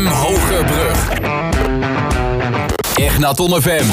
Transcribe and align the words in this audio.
FM 0.00 0.06
Hogerbrug. 0.08 0.96
Egnaton 2.96 3.52
FM. 3.60 3.86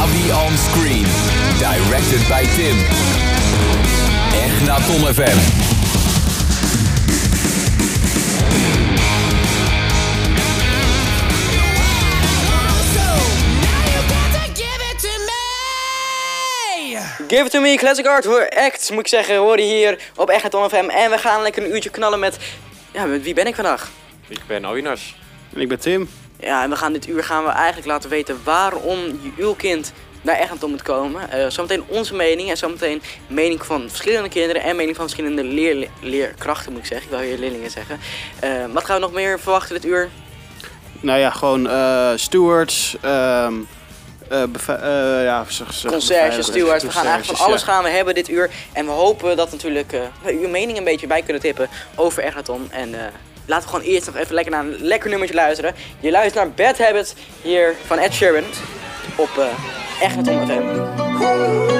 Avi 0.00 0.30
on 0.30 0.56
screen. 0.56 1.06
Directed 1.58 2.20
by 2.28 2.44
Tim. 2.56 2.76
Egnaton 4.32 5.12
FM. 5.12 5.65
Give 17.28 17.44
it 17.44 17.50
to 17.50 17.60
me, 17.60 17.76
Classic 17.76 18.06
Art 18.06 18.24
voor 18.24 18.48
Act, 18.48 18.90
moet 18.90 19.00
ik 19.00 19.06
zeggen, 19.08 19.36
hoor 19.36 19.58
je 19.58 19.64
hier 19.64 19.98
op 20.16 20.28
Echeton 20.30 20.68
FM. 20.68 20.88
En 20.88 21.10
we 21.10 21.18
gaan 21.18 21.42
lekker 21.42 21.64
een 21.64 21.74
uurtje 21.74 21.90
knallen 21.90 22.18
met, 22.18 22.38
ja, 22.92 23.04
met 23.04 23.22
wie 23.22 23.34
ben 23.34 23.46
ik 23.46 23.54
vandaag? 23.54 23.90
Ik 24.28 24.40
ben 24.46 24.64
Awinas. 24.64 25.16
En 25.54 25.60
ik 25.60 25.68
ben 25.68 25.80
Tim. 25.80 26.08
Ja, 26.40 26.62
en 26.62 26.70
we 26.70 26.76
gaan 26.76 26.92
dit 26.92 27.08
uur 27.08 27.24
gaan 27.24 27.44
we 27.44 27.50
eigenlijk 27.50 27.86
laten 27.86 28.10
weten 28.10 28.38
waarom 28.44 28.98
je, 28.98 29.30
uw 29.36 29.54
kind 29.54 29.92
naar 30.22 30.36
Echeton 30.36 30.70
moet 30.70 30.82
komen. 30.82 31.30
Eh 31.30 31.46
zometeen 31.48 31.84
onze 31.86 32.14
mening 32.14 32.50
en 32.50 32.56
zometeen 32.56 33.02
mening 33.26 33.66
van 33.66 33.88
verschillende 33.88 34.28
kinderen 34.28 34.62
en 34.62 34.76
mening 34.76 34.96
van 34.96 35.04
verschillende 35.04 35.44
leer, 35.44 35.88
leerkrachten, 36.00 36.72
moet 36.72 36.80
ik 36.80 36.86
zeggen. 36.86 37.06
Ik 37.06 37.16
wil 37.16 37.26
hier 37.26 37.38
leerlingen 37.38 37.70
zeggen. 37.70 37.98
Eh, 38.40 38.64
wat 38.72 38.84
gaan 38.84 38.96
we 38.96 39.02
nog 39.02 39.12
meer 39.12 39.40
verwachten 39.40 39.74
dit 39.74 39.84
uur? 39.84 40.08
Nou 41.00 41.18
ja, 41.18 41.30
gewoon 41.30 41.68
eh 41.68 42.12
stewards, 42.14 42.96
ehm 43.00 43.54
eh, 44.28 44.42
beve- 44.48 44.72
eh, 44.72 45.24
ja, 45.24 45.44
Conciërge, 45.86 46.42
stewards, 46.42 46.84
we 46.84 46.90
gaan 46.90 47.06
eigenlijk 47.06 47.38
van 47.38 47.46
alles 47.46 47.60
ja. 47.60 47.66
gaan 47.66 47.82
we 47.82 47.90
hebben 47.90 48.14
dit 48.14 48.28
uur. 48.28 48.50
En 48.72 48.84
we 48.84 48.90
hopen 48.90 49.36
dat 49.36 49.50
natuurlijk 49.50 49.92
eh, 49.92 50.00
uw 50.40 50.48
mening 50.48 50.78
een 50.78 50.84
beetje 50.84 51.06
bij 51.06 51.22
kunnen 51.22 51.42
tippen 51.42 51.68
over 51.94 52.22
Egerton. 52.22 52.68
En 52.70 52.94
eh, 52.94 53.00
laten 53.46 53.68
we 53.68 53.74
gewoon 53.76 53.92
eerst 53.92 54.06
nog 54.06 54.16
even 54.16 54.34
lekker 54.34 54.52
naar 54.52 54.64
een 54.64 54.76
lekker 54.80 55.10
nummertje 55.10 55.36
luisteren. 55.36 55.74
Je 56.00 56.10
luistert 56.10 56.44
naar 56.44 56.66
Bad 56.66 56.78
Habits 56.78 57.14
hier 57.42 57.74
van 57.86 57.98
Ed 57.98 58.12
Sheeran 58.12 58.44
op 59.16 59.30
eh 59.38 60.04
Egerton 60.06 60.46
FM. 60.46 61.74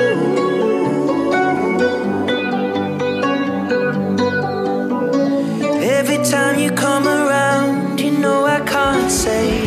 Every 5.83 6.19
time 6.25 6.59
you 6.61 6.71
come 6.73 7.07
around, 7.07 7.99
you 8.01 8.11
know 8.11 8.45
I 8.47 8.61
can't 8.61 9.11
say 9.11 9.66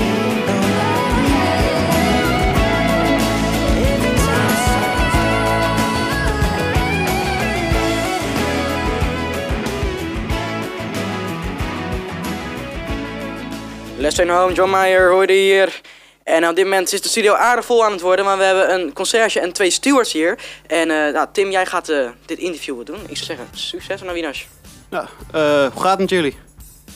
Train 14.08 14.30
Home, 14.30 14.54
John 14.54 14.70
Mayer 14.70 15.12
hoorde 15.12 15.34
je 15.34 15.54
hier. 15.54 15.82
En 16.24 16.48
op 16.48 16.56
dit 16.56 16.64
moment 16.64 16.94
is 16.94 17.02
de 17.02 17.10
studio 17.10 17.34
aardig 17.34 17.66
vol 17.66 17.86
aan 17.86 17.92
het 17.92 18.02
worden, 18.02 18.26
maar 18.26 18.38
we 18.38 18.44
hebben 18.44 18.74
een 18.74 18.94
conciërge 18.94 19.40
en 19.40 19.54
twee 19.54 19.70
stewards 19.70 20.14
hier. 20.14 20.40
En 20.68 20.92
eh, 20.92 21.14
nou, 21.14 21.28
Tim, 21.32 21.52
jij 21.52 21.66
gaat 21.66 21.90
eh, 21.90 22.10
dit 22.26 22.38
interview 22.38 22.86
doen. 22.86 23.00
Ik 23.08 23.18
zou 23.18 23.26
zeggen, 23.26 23.48
succes 23.52 24.02
naar 24.02 24.14
Wienas. 24.14 24.48
Ja, 24.90 25.02
eh, 25.32 25.72
hoe 25.74 25.82
gaat 25.82 25.92
het 25.92 26.00
met 26.00 26.10
jullie? 26.10 26.38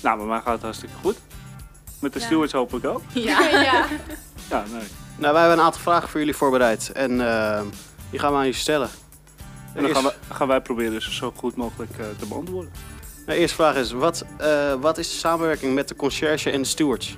Nou, 0.02 0.18
bij 0.18 0.28
mij 0.28 0.42
gaat 0.42 0.54
het 0.54 0.62
hartstikke 0.62 0.96
goed. 1.02 1.18
Met 2.00 2.14
de 2.14 2.20
stewards 2.20 2.54
hoop 2.54 2.74
ik 2.74 2.86
ook. 2.86 3.02
Ja. 3.14 3.40
ja. 3.50 3.86
Ja, 4.50 4.64
nee. 4.72 4.88
Nou, 5.18 5.34
wij 5.34 5.42
hebben 5.42 5.60
een 5.60 5.66
aantal 5.66 5.82
vragen 5.82 6.10
voor 6.10 6.20
jullie 6.20 6.36
voorbereid. 6.36 6.92
En 6.94 7.18
die 8.10 8.20
gaan 8.20 8.32
we 8.32 8.38
aan 8.38 8.46
jullie 8.46 8.60
stellen. 8.60 8.90
En 9.74 9.82
dan 9.84 9.94
gaan, 9.94 10.04
we, 10.04 10.14
gaan 10.34 10.48
wij 10.48 10.62
proberen 10.62 11.02
ze 11.02 11.14
zo 11.14 11.34
goed 11.36 11.56
mogelijk 11.56 11.92
eh, 11.92 12.06
te 12.20 12.26
beantwoorden. 12.26 12.72
De 13.26 13.36
eerste 13.36 13.56
vraag 13.56 13.76
is, 13.76 13.92
wat, 13.92 14.26
eh, 14.38 14.74
wat 14.74 14.98
is 14.98 15.10
de 15.10 15.16
samenwerking 15.18 15.74
met 15.74 15.88
de 15.88 15.96
conciërge 15.96 16.52
en 16.52 16.62
de 16.62 16.68
stewards? 16.68 17.18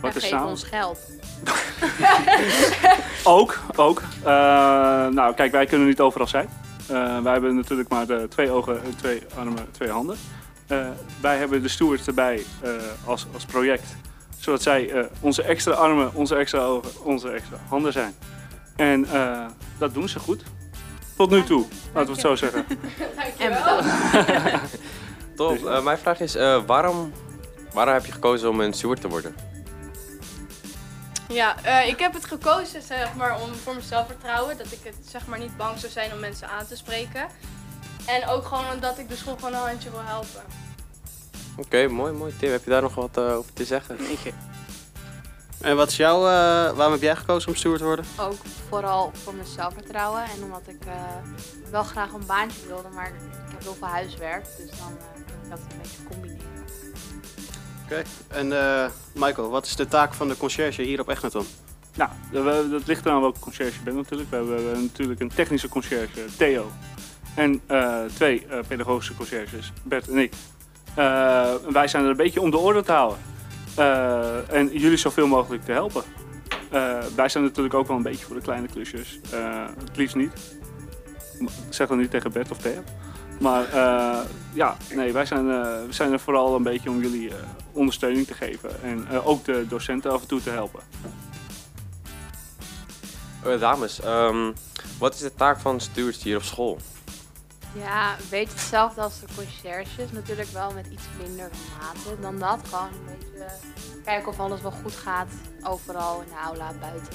Wat 0.00 0.16
is 0.16 0.28
samen? 0.28 0.48
ons 0.48 0.62
geld. 0.62 0.98
Ook, 3.24 3.60
ook. 3.76 4.02
Eh, 4.22 4.26
nou, 5.08 5.34
kijk, 5.34 5.52
wij 5.52 5.66
kunnen 5.66 5.86
niet 5.86 6.00
overal 6.00 6.26
zijn. 6.26 6.48
Eh, 6.86 7.22
wij 7.22 7.32
hebben 7.32 7.54
natuurlijk 7.56 7.88
maar 7.88 8.06
de 8.06 8.26
twee 8.28 8.50
ogen, 8.50 8.82
en 8.84 8.96
twee 8.96 9.22
armen, 9.38 9.70
twee 9.70 9.90
handen. 9.90 10.16
Eh, 10.66 10.86
wij 11.20 11.36
hebben 11.36 11.62
de 11.62 11.68
stewards 11.68 12.06
erbij 12.06 12.42
eh, 12.60 12.70
als, 13.04 13.26
als 13.34 13.44
project. 13.44 13.96
Zodat 14.38 14.62
zij 14.62 14.90
eh, 14.90 15.04
onze 15.20 15.42
extra 15.42 15.72
armen, 15.72 16.14
onze 16.14 16.34
extra 16.34 16.60
ogen, 16.60 16.90
onze 17.04 17.30
extra 17.30 17.56
handen 17.68 17.92
zijn. 17.92 18.14
En 18.76 19.04
eh, 19.04 19.46
dat 19.78 19.94
doen 19.94 20.08
ze 20.08 20.18
goed. 20.18 20.42
Tot 21.16 21.30
nu 21.30 21.44
toe, 21.44 21.66
laten 21.94 22.06
we 22.06 22.12
het 22.12 22.20
zo 22.20 22.36
zeggen. 22.36 22.66
En 23.38 23.52
bedankt. 23.52 23.86
Top. 25.36 25.66
Eh, 25.66 25.82
mijn 25.82 25.98
vraag 25.98 26.20
is, 26.20 26.34
eh, 26.34 26.62
waarom, 26.66 27.12
waarom 27.72 27.94
heb 27.94 28.06
je 28.06 28.12
gekozen 28.12 28.48
om 28.48 28.60
een 28.60 28.72
steward 28.72 29.00
te 29.00 29.08
worden? 29.08 29.34
Ja, 31.28 31.56
eh, 31.62 31.88
ik 31.88 31.98
heb 31.98 32.12
het 32.12 32.24
gekozen 32.24 32.82
zeg 32.82 33.14
maar, 33.14 33.40
om 33.40 33.54
voor 33.54 33.72
mijn 33.72 33.84
zelfvertrouwen. 33.84 34.56
Dat 34.56 34.72
ik 34.72 34.78
het 34.82 34.96
zeg 35.10 35.26
maar 35.26 35.38
niet 35.38 35.56
bang 35.56 35.78
zou 35.78 35.92
zijn 35.92 36.12
om 36.12 36.18
mensen 36.18 36.48
aan 36.48 36.66
te 36.66 36.76
spreken. 36.76 37.26
En 38.06 38.28
ook 38.28 38.44
gewoon 38.44 38.72
omdat 38.74 38.98
ik 38.98 39.08
de 39.08 39.16
school 39.16 39.36
gewoon 39.36 39.52
een 39.52 39.68
handje 39.68 39.90
wil 39.90 40.02
helpen. 40.04 40.42
Oké, 41.56 41.88
mooi, 41.88 42.12
mooi. 42.12 42.36
Tim, 42.36 42.50
heb 42.50 42.64
je 42.64 42.70
daar 42.70 42.82
nog 42.82 42.94
wat 42.94 43.18
over 43.18 43.52
te 43.52 43.64
zeggen? 43.64 44.10
Ik, 44.10 44.32
En 45.60 45.76
wat 45.76 45.88
is 45.88 45.96
jouw, 45.96 46.16
eh, 46.16 46.76
waarom 46.76 46.92
heb 46.92 47.02
jij 47.02 47.16
gekozen 47.16 47.48
om 47.48 47.54
steward 47.54 47.80
te 47.80 47.86
worden? 47.86 48.04
Ook 48.20 48.40
vooral 48.68 49.10
voor 49.14 49.34
mijn 49.34 49.46
zelfvertrouwen. 49.46 50.22
En 50.22 50.44
omdat 50.44 50.62
ik 50.66 50.84
eh, 50.86 50.92
wel 51.70 51.82
graag 51.82 52.12
een 52.12 52.26
baantje 52.26 52.66
wilde, 52.66 52.88
maar 52.94 53.06
ik 53.06 53.50
heb 53.50 53.62
heel 53.62 53.74
veel 53.74 53.88
huiswerk. 53.88 54.44
Dus 54.58 54.70
dan 54.78 54.98
eh, 54.98 55.24
kan 55.26 55.36
ik 55.42 55.50
dat 55.50 55.58
een 55.58 55.78
beetje 55.82 56.02
combineren. 56.08 56.46
Oké. 57.84 58.02
En 58.28 58.52
eh, 58.52 58.90
Michael, 59.14 59.50
wat 59.50 59.66
is 59.66 59.76
de 59.76 59.88
taak 59.88 60.14
van 60.14 60.28
de 60.28 60.36
conciërge 60.36 60.82
hier 60.82 61.00
op 61.00 61.08
Egnaton? 61.08 61.46
Nou, 61.94 62.10
dat 62.70 62.86
ligt 62.86 63.06
eraan 63.06 63.20
welke 63.20 63.38
conciërge 63.38 63.78
je 63.78 63.84
bent 63.84 63.96
natuurlijk. 63.96 64.30
We 64.30 64.36
hebben 64.36 64.82
natuurlijk 64.82 65.20
een 65.20 65.32
technische 65.34 65.68
conciërge, 65.68 66.24
Theo. 66.36 66.70
En 67.36 67.60
eh, 67.66 68.04
twee 68.14 68.46
eh, 68.46 68.58
pedagogische 68.68 69.14
conciërges, 69.14 69.72
Bert 69.82 70.08
en 70.08 70.18
ik. 70.18 70.32
Eh, 70.94 71.54
wij 71.68 71.88
zijn 71.88 72.04
er 72.04 72.10
een 72.10 72.16
beetje 72.16 72.40
om 72.40 72.50
de 72.50 72.56
orde 72.56 72.82
te 72.82 72.92
houden. 72.92 73.18
Eh, 73.76 74.52
en 74.52 74.68
jullie 74.72 74.96
zoveel 74.96 75.26
mogelijk 75.26 75.64
te 75.64 75.72
helpen. 75.72 76.02
Eh, 76.70 76.98
wij 77.16 77.28
zijn 77.28 77.44
natuurlijk 77.44 77.74
ook 77.74 77.86
wel 77.86 77.96
een 77.96 78.02
beetje 78.02 78.24
voor 78.24 78.36
de 78.36 78.42
kleine 78.42 78.68
klusjes. 78.68 79.20
Eh, 79.32 79.64
het 79.84 79.96
liefst 79.96 80.16
niet. 80.16 80.32
Zeg 81.68 81.88
dat 81.88 81.98
niet 81.98 82.10
tegen 82.10 82.32
Bert 82.32 82.50
of 82.50 82.58
Theo. 82.58 82.82
Maar 83.40 83.66
ja, 84.52 84.76
nee, 84.94 85.12
wij 85.12 85.26
zijn, 85.26 85.46
we 85.86 85.86
zijn 85.88 86.12
er 86.12 86.20
vooral 86.20 86.54
een 86.54 86.62
beetje 86.62 86.90
om 86.90 87.00
jullie 87.00 87.30
ondersteuning 87.72 88.26
te 88.26 88.34
geven. 88.34 88.82
En 88.82 89.08
ook 89.24 89.44
de 89.44 89.66
docenten 89.68 90.10
af 90.10 90.20
en 90.20 90.28
toe 90.28 90.42
te 90.42 90.50
helpen. 90.50 90.80
Dames, 93.58 94.00
ehm, 94.00 94.52
wat 94.98 95.14
is 95.14 95.20
de 95.20 95.34
taak 95.34 95.58
van 95.58 95.80
stewards 95.80 96.22
hier 96.22 96.36
op 96.36 96.42
school? 96.42 96.78
Ja, 97.76 98.12
een 98.12 98.28
beetje 98.30 98.54
hetzelfde 98.54 99.00
als 99.00 99.20
de 99.20 99.26
conciërges. 99.36 100.12
Natuurlijk 100.12 100.48
wel 100.48 100.72
met 100.72 100.86
iets 100.86 101.04
minder 101.18 101.50
mate 101.78 102.20
dan 102.20 102.38
dat. 102.38 102.68
Gewoon 102.68 102.88
een 102.88 103.18
beetje 103.18 103.46
kijken 104.04 104.28
of 104.28 104.40
alles 104.40 104.60
wel 104.60 104.70
goed 104.70 104.94
gaat. 104.94 105.28
Overal 105.62 106.20
in 106.20 106.28
de 106.28 106.34
aula, 106.44 106.72
buiten. 106.80 107.12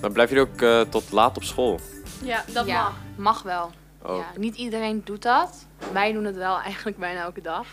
Dan 0.00 0.12
blijf 0.12 0.30
je 0.30 0.40
ook 0.40 0.60
eh, 0.60 0.80
tot 0.80 1.12
laat 1.12 1.36
op 1.36 1.42
school. 1.42 1.80
Ja, 2.22 2.44
dat 2.52 2.66
ja, 2.66 2.82
mag. 2.82 2.94
mag 3.16 3.42
wel. 3.42 3.70
Oh. 4.02 4.18
Ja, 4.18 4.40
niet 4.40 4.56
iedereen 4.56 5.04
doet 5.04 5.22
dat. 5.22 5.66
Wij 5.92 6.12
doen 6.12 6.24
het 6.24 6.36
wel 6.36 6.60
eigenlijk 6.68 6.98
bijna 6.98 7.20
elke 7.20 7.40
dag. 7.40 7.66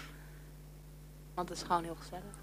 Want 1.34 1.50
het 1.50 1.58
is 1.58 1.64
gewoon 1.64 1.84
heel 1.84 1.98
gezellig. 2.00 2.42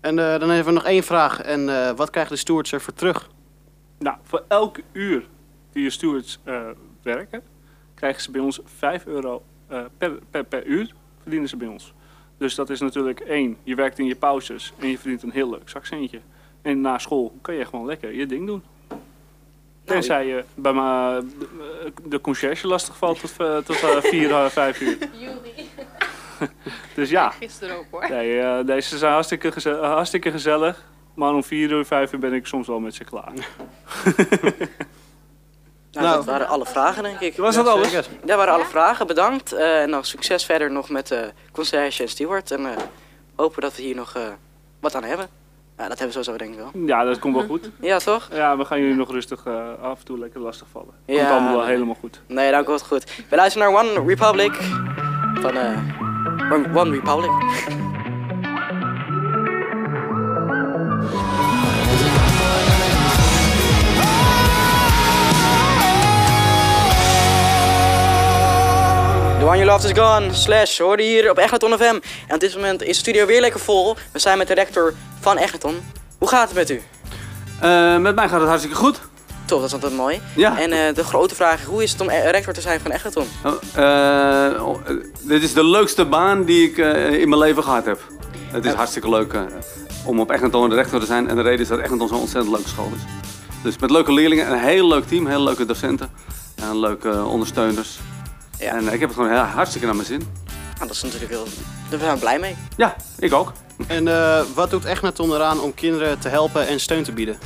En 0.00 0.18
eh, 0.18 0.38
dan 0.40 0.48
hebben 0.48 0.64
we 0.64 0.78
nog 0.80 0.84
één 0.84 1.02
vraag. 1.02 1.40
En 1.40 1.68
eh, 1.68 1.90
wat 1.90 2.10
krijgen 2.10 2.32
de 2.32 2.38
stewards 2.38 2.72
ervoor 2.72 2.94
terug? 2.94 3.28
Nou, 3.98 4.16
voor 4.22 4.44
elke 4.48 4.82
uur 4.92 5.28
die 5.72 5.82
je 5.82 5.90
stewards 5.90 6.38
eh, 6.44 6.68
werken, 7.02 7.42
krijgen 7.94 8.22
ze 8.22 8.30
bij 8.30 8.40
ons 8.40 8.60
5 8.64 9.06
euro 9.06 9.42
eh, 9.66 9.80
per, 9.98 10.18
per, 10.30 10.44
per 10.44 10.64
uur, 10.66 10.92
verdienen 11.20 11.48
ze 11.48 11.56
bij 11.56 11.68
ons. 11.68 11.92
Dus 12.38 12.54
dat 12.54 12.70
is 12.70 12.80
natuurlijk 12.80 13.20
één, 13.20 13.56
je 13.62 13.74
werkt 13.74 13.98
in 13.98 14.06
je 14.06 14.14
pauzes 14.16 14.72
en 14.78 14.88
je 14.88 14.98
verdient 14.98 15.22
een 15.22 15.30
heel 15.30 15.50
leuk 15.50 15.68
zakcentje. 15.68 16.20
En 16.62 16.80
na 16.80 16.98
school 16.98 17.38
kan 17.40 17.54
je 17.54 17.64
gewoon 17.64 17.86
lekker 17.86 18.14
je 18.14 18.26
ding 18.26 18.46
doen. 18.46 18.62
Tenzij 19.84 20.26
je 20.26 20.44
bij 20.54 20.72
me 20.72 21.20
de, 22.04 22.20
conciërge 22.20 22.66
lastig 22.66 22.96
valt 22.96 23.20
tot, 23.20 23.34
eh, 23.38 23.56
tot 23.56 23.82
eh, 23.82 23.96
vier, 24.12 24.30
eh, 24.30 24.46
vijf 24.46 24.80
uur. 24.80 24.98
Jury. 25.18 25.66
Dus 26.94 27.10
ja, 27.10 27.30
Gisteren 27.30 27.76
ook 27.76 27.84
hoor. 27.90 28.08
nee, 28.10 28.64
deze 28.64 28.98
zijn 28.98 29.12
hartstikke, 29.12 29.52
geze- 29.52 29.70
hartstikke 29.76 30.30
gezellig. 30.30 30.84
Maar 31.14 31.34
om 31.34 31.44
vier 31.44 31.70
uur, 31.70 31.84
vijf 31.84 32.12
uur 32.12 32.18
ben 32.18 32.32
ik 32.32 32.46
soms 32.46 32.66
wel 32.66 32.80
met 32.80 32.94
ze 32.94 33.04
klaar. 33.04 33.32
nou, 35.92 36.04
Nou. 36.06 36.16
dat 36.16 36.24
waren 36.24 36.48
alle 36.48 36.66
vragen, 36.66 37.02
denk 37.02 37.20
ik. 37.20 37.36
Was 37.36 37.54
dat 37.54 37.66
alles? 37.66 37.92
Dat 38.24 38.36
waren 38.36 38.54
alle 38.54 38.64
vragen, 38.64 39.06
bedankt. 39.06 39.52
Eh, 39.52 39.82
en 39.82 39.90
nog 39.90 40.06
succes 40.06 40.44
verder 40.44 40.70
nog 40.70 40.88
met 40.88 41.10
uh, 41.10 41.18
conciërge 41.52 42.02
en 42.02 42.08
steward. 42.08 42.50
En 42.50 42.66
eh, 42.66 42.76
hopen 43.36 43.62
dat 43.62 43.76
we 43.76 43.82
hier 43.82 43.94
nog 43.94 44.14
eh, 44.14 44.22
wat 44.80 44.94
aan 44.94 45.04
hebben. 45.04 45.28
Ja, 45.76 45.88
dat 45.88 45.98
hebben 45.98 46.16
we 46.16 46.22
sowieso 46.24 46.44
denk 46.44 46.54
ik 46.58 46.72
wel. 46.72 46.86
Ja, 46.86 47.04
dat 47.04 47.18
komt 47.18 47.34
wel 47.34 47.44
goed. 47.46 47.70
Ja, 47.80 47.98
toch? 47.98 48.28
Ja, 48.32 48.56
we 48.56 48.64
gaan 48.64 48.80
jullie 48.80 48.94
nog 48.94 49.10
rustig 49.10 49.44
eh, 49.46 49.68
af 49.82 49.98
en 49.98 50.04
toe 50.04 50.18
lekker 50.18 50.40
lastig 50.40 50.66
vallen. 50.72 50.94
Ja, 51.06 51.16
Komt 51.18 51.30
allemaal 51.30 51.56
wel 51.56 51.64
helemaal 51.66 51.96
goed. 52.00 52.20
Nee, 52.26 52.50
dan 52.50 52.64
komt 52.64 52.78
het 52.78 52.88
goed. 52.88 53.04
We 53.28 53.36
luisteren 53.36 53.72
naar 53.72 53.82
One 53.82 54.04
Republic 54.06 54.52
van 55.40 55.56
eh 55.56 56.76
One 56.76 56.90
Republic. 57.00 57.30
The 69.42 69.48
One 69.48 69.56
You 69.56 69.70
Loved 69.70 69.84
Is 69.84 69.98
Gone, 69.98 70.34
slash, 70.34 70.78
hoorde 70.78 71.02
hier 71.02 71.30
op 71.30 71.38
Egnaton 71.38 71.76
FM. 71.76 71.98
En 72.26 72.34
op 72.34 72.40
dit 72.40 72.54
moment 72.54 72.82
is 72.82 72.88
de 72.88 72.94
studio 72.94 73.26
weer 73.26 73.40
lekker 73.40 73.60
vol. 73.60 73.96
We 74.12 74.18
zijn 74.18 74.38
met 74.38 74.48
de 74.48 74.54
rector 74.54 74.94
van 75.20 75.36
Egnaton. 75.36 75.80
Hoe 76.18 76.28
gaat 76.28 76.48
het 76.48 76.56
met 76.56 76.70
u? 76.70 76.82
Eh, 77.60 77.96
met 77.96 78.14
mij 78.14 78.28
gaat 78.28 78.38
het 78.38 78.48
hartstikke 78.48 78.76
goed. 78.76 79.00
Toch, 79.44 79.58
dat 79.58 79.66
is 79.66 79.72
altijd 79.72 79.96
mooi. 79.96 80.20
Ja. 80.36 80.58
En 80.58 80.72
eh, 80.72 80.94
de 80.94 81.04
grote 81.04 81.34
vraag 81.34 81.60
is, 81.60 81.66
hoe 81.66 81.82
is 81.82 81.92
het 81.92 82.00
om 82.00 82.08
eh, 82.08 82.30
rector 82.30 82.52
te 82.52 82.60
zijn 82.60 82.80
van 82.80 82.90
Egnaton? 82.90 83.26
Oh, 83.44 84.68
oh, 84.68 84.76
dit 85.20 85.42
is 85.42 85.52
de 85.52 85.64
leukste 85.64 86.04
baan 86.04 86.44
die 86.44 86.70
ik 86.70 86.76
in 87.20 87.28
mijn 87.28 87.40
leven 87.40 87.62
gehad 87.62 87.84
heb. 87.84 88.00
Het 88.46 88.64
is 88.64 88.72
hartstikke 88.72 89.08
leuk 89.08 89.34
om 90.04 90.20
op 90.20 90.30
Eggenton 90.30 90.68
de 90.68 90.74
rector 90.74 91.00
te 91.00 91.06
zijn. 91.06 91.28
En 91.28 91.36
de 91.36 91.42
reden 91.42 91.60
is 91.60 91.68
dat 91.68 91.78
Eggenton 91.78 92.08
zo'n 92.08 92.20
ontzettend 92.20 92.54
leuke 92.54 92.68
school 92.68 92.92
is. 92.96 93.02
Dus 93.62 93.78
met 93.78 93.90
leuke 93.90 94.12
leerlingen, 94.12 94.52
een 94.52 94.58
heel 94.58 94.88
leuk 94.88 95.06
team, 95.06 95.26
hele 95.26 95.42
leuke 95.42 95.66
docenten. 95.66 96.10
En 96.56 96.78
leuke 96.78 97.24
ondersteuners. 97.24 97.98
Ja. 98.62 98.76
En 98.76 98.88
eh, 98.88 98.94
ik 98.94 99.00
heb 99.00 99.08
het 99.08 99.18
gewoon 99.18 99.30
heel, 99.30 99.40
hartstikke 99.40 99.86
naar 99.86 99.96
mijn 99.96 100.08
zin. 100.08 100.18
Nou, 100.74 100.86
dat 100.86 100.90
is 100.90 101.02
natuurlijk 101.02 101.30
heel... 101.30 101.46
Daar 101.90 101.98
zijn 101.98 102.14
we 102.14 102.20
blij 102.20 102.38
mee. 102.38 102.56
Ja, 102.76 102.96
ik 103.18 103.32
ook. 103.32 103.52
En 103.86 104.08
eh, 104.08 104.42
wat 104.54 104.70
doet 104.70 104.84
Egnaton 104.84 105.32
eraan 105.32 105.60
om 105.60 105.74
kinderen 105.74 106.18
te 106.18 106.28
helpen 106.28 106.66
en 106.66 106.80
steun 106.80 107.02
te 107.02 107.12
bieden? 107.12 107.38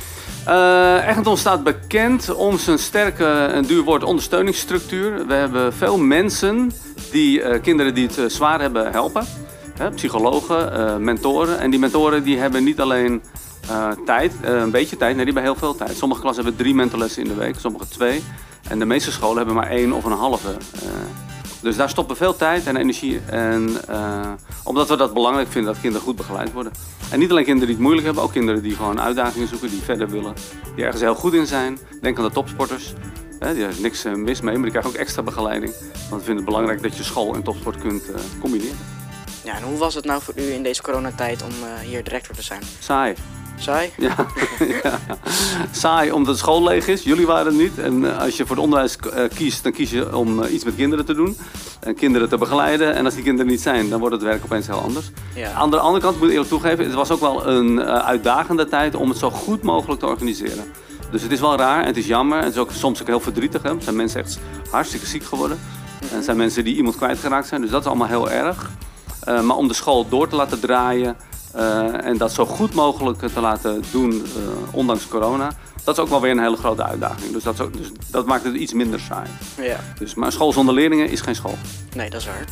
Eh 0.45 1.07
Eggenton 1.07 1.37
staat 1.37 1.63
bekend 1.63 2.33
om 2.33 2.57
zijn 2.57 2.79
sterke, 2.79 3.25
en 3.25 3.63
duur 3.63 3.83
woord, 3.83 4.03
ondersteuningsstructuur. 4.03 5.27
We 5.27 5.33
hebben 5.33 5.73
veel 5.73 5.97
mensen 5.97 6.71
die 7.11 7.41
eh, 7.41 7.61
kinderen 7.61 7.93
die 7.93 8.09
het 8.15 8.31
zwaar 8.31 8.61
hebben 8.61 8.91
helpen. 8.91 9.25
Hè, 9.77 9.91
psychologen, 9.91 10.73
eh, 10.73 10.95
mentoren. 10.97 11.59
En 11.59 11.69
die 11.69 11.79
mentoren 11.79 12.23
die 12.23 12.37
hebben 12.37 12.63
niet 12.63 12.79
alleen 12.79 13.21
eh, 13.69 13.89
tijd, 14.05 14.33
een 14.41 14.71
beetje 14.71 14.97
tijd, 14.97 15.15
nee, 15.15 15.25
die 15.25 15.33
hebben 15.33 15.51
heel 15.51 15.59
veel 15.59 15.75
tijd. 15.75 15.97
Sommige 15.97 16.21
klassen 16.21 16.43
hebben 16.43 16.61
drie 16.63 16.75
mentorlessen 16.75 17.23
in 17.23 17.27
de 17.27 17.35
week, 17.35 17.55
sommige 17.59 17.87
twee. 17.87 18.23
En 18.69 18.79
de 18.79 18.85
meeste 18.85 19.11
scholen 19.11 19.37
hebben 19.37 19.55
maar 19.55 19.69
één 19.69 19.91
of 19.91 20.03
een 20.03 20.11
halve. 20.11 20.49
eh. 20.49 20.89
dus 21.61 21.75
daar 21.75 21.89
stoppen 21.89 22.15
veel 22.17 22.35
tijd 22.35 22.65
en 22.67 22.75
energie. 22.77 23.19
En 23.25 23.69
eh, 23.87 24.31
omdat 24.63 24.89
we 24.89 24.95
dat 24.95 25.13
belangrijk 25.13 25.47
vinden 25.51 25.71
dat 25.71 25.81
kinderen 25.81 26.05
goed 26.07 26.15
begeleid 26.15 26.51
worden. 26.53 26.71
En 27.11 27.19
niet 27.19 27.29
alleen 27.31 27.43
kinderen 27.43 27.67
die 27.67 27.75
het 27.75 27.83
moeilijk 27.85 28.05
hebben, 28.05 28.23
ook 28.23 28.31
kinderen 28.31 28.61
die 28.61 28.75
gewoon 28.75 29.01
uitdagingen 29.01 29.47
zoeken, 29.47 29.69
die 29.69 29.81
verder 29.81 30.09
willen. 30.09 30.33
Die 30.75 30.83
ergens 30.83 31.01
heel 31.01 31.15
goed 31.15 31.33
in 31.33 31.45
zijn. 31.47 31.79
Denk 32.01 32.17
aan 32.17 32.23
de 32.25 32.31
topsporters. 32.31 32.93
Hè, 33.39 33.55
daar 33.59 33.69
is 33.69 33.79
niks 33.79 34.05
eh, 34.05 34.13
mis 34.13 34.41
mee, 34.41 34.53
maar 34.53 34.61
die 34.61 34.71
krijgen 34.71 34.91
ook 34.91 34.97
extra 34.97 35.21
begeleiding. 35.23 35.73
Want 35.93 36.09
we 36.09 36.17
vinden 36.17 36.35
het 36.35 36.45
belangrijk 36.45 36.81
dat 36.81 36.97
je 36.97 37.03
school 37.03 37.35
en 37.35 37.43
topsport 37.43 37.77
kunt 37.77 38.03
combineren. 38.41 38.77
Ja, 39.43 39.55
en 39.55 39.63
hoe 39.63 39.77
was 39.77 39.93
het 39.93 40.05
nou 40.05 40.21
voor 40.21 40.33
u 40.37 40.51
in 40.51 40.63
deze 40.63 40.81
coronatijd 40.81 41.43
om 41.43 41.51
hier 41.81 42.03
director 42.03 42.35
te 42.35 42.41
zijn? 42.41 42.61
Saai. 42.79 43.15
Saai? 43.57 43.91
Ja, 43.97 44.15
ja. 44.83 44.99
saai 45.71 46.11
omdat 46.11 46.33
de 46.33 46.39
school 46.39 46.63
leeg 46.63 46.87
is. 46.87 47.03
Jullie 47.03 47.25
waren 47.25 47.45
het 47.45 47.61
niet. 47.61 47.79
En 47.79 48.11
eh, 48.11 48.21
als 48.21 48.37
je 48.37 48.45
voor 48.45 48.55
het 48.55 48.65
onderwijs 48.65 48.97
eh, 48.97 49.23
kiest, 49.35 49.63
dan 49.63 49.71
kies 49.71 49.91
je 49.91 50.15
om 50.15 50.43
eh, 50.43 50.53
iets 50.53 50.63
met 50.63 50.75
kinderen 50.75 51.05
te 51.05 51.13
doen. 51.13 51.37
En 51.79 51.95
kinderen 51.95 52.29
te 52.29 52.37
begeleiden. 52.37 52.95
En 52.95 53.05
als 53.05 53.13
die 53.13 53.23
kinderen 53.23 53.51
niet 53.51 53.61
zijn, 53.61 53.89
dan 53.89 53.99
wordt 53.99 54.15
het 54.15 54.23
werk 54.23 54.43
opeens 54.43 54.67
heel 54.67 54.79
anders. 54.81 55.11
Ja. 55.35 55.51
Aan 55.51 55.71
de 55.71 55.79
andere 55.79 56.03
kant 56.03 56.15
moet 56.15 56.25
ik 56.25 56.31
eerlijk 56.31 56.49
toegeven, 56.49 56.85
het 56.85 56.93
was 56.93 57.11
ook 57.11 57.19
wel 57.19 57.47
een 57.47 57.81
uitdagende 57.83 58.67
tijd 58.67 58.95
om 58.95 59.09
het 59.09 59.17
zo 59.17 59.29
goed 59.29 59.63
mogelijk 59.63 59.99
te 59.99 60.07
organiseren. 60.07 60.63
Dus 61.11 61.21
het 61.21 61.31
is 61.31 61.39
wel 61.39 61.57
raar 61.57 61.81
en 61.81 61.87
het 61.87 61.97
is 61.97 62.07
jammer. 62.07 62.37
En 62.37 62.43
het 62.43 62.53
is 62.53 62.59
ook 62.59 62.71
soms 62.71 63.01
ook 63.01 63.07
heel 63.07 63.19
verdrietig. 63.19 63.63
Hè. 63.63 63.69
Er 63.69 63.81
zijn 63.81 63.95
mensen 63.95 64.19
echt 64.19 64.39
hartstikke 64.71 65.05
ziek 65.05 65.23
geworden. 65.23 65.59
En 66.11 66.17
er 66.17 66.23
zijn 66.23 66.37
mensen 66.37 66.63
die 66.63 66.75
iemand 66.75 66.95
kwijtgeraakt 66.95 67.47
zijn. 67.47 67.61
Dus 67.61 67.69
dat 67.69 67.81
is 67.81 67.87
allemaal 67.87 68.07
heel 68.07 68.29
erg. 68.29 68.69
Maar 69.25 69.55
om 69.55 69.67
de 69.67 69.73
school 69.73 70.09
door 70.09 70.27
te 70.27 70.35
laten 70.35 70.59
draaien 70.59 71.15
eh, 71.57 72.05
en 72.05 72.17
dat 72.17 72.31
zo 72.31 72.45
goed 72.45 72.73
mogelijk 72.73 73.19
te 73.19 73.39
laten 73.39 73.83
doen, 73.91 74.11
eh, 74.11 74.75
ondanks 74.75 75.07
corona, 75.07 75.51
dat 75.83 75.97
is 75.97 76.03
ook 76.03 76.09
wel 76.09 76.21
weer 76.21 76.31
een 76.31 76.39
hele 76.39 76.57
grote 76.57 76.83
uitdaging. 76.83 77.31
Dus 77.31 77.43
dat, 77.43 77.61
ook, 77.61 77.77
dus 77.77 77.91
dat 78.11 78.25
maakt 78.25 78.43
het 78.43 78.55
iets 78.55 78.73
minder 78.73 78.99
saai. 78.99 79.29
Ja. 79.61 79.79
Dus, 79.99 80.15
maar 80.15 80.25
een 80.25 80.31
school 80.31 80.53
zonder 80.53 80.73
leerlingen 80.75 81.09
is 81.09 81.21
geen 81.21 81.35
school. 81.35 81.57
Nee, 81.95 82.09
dat 82.09 82.19
is 82.19 82.27
waar. 82.27 82.45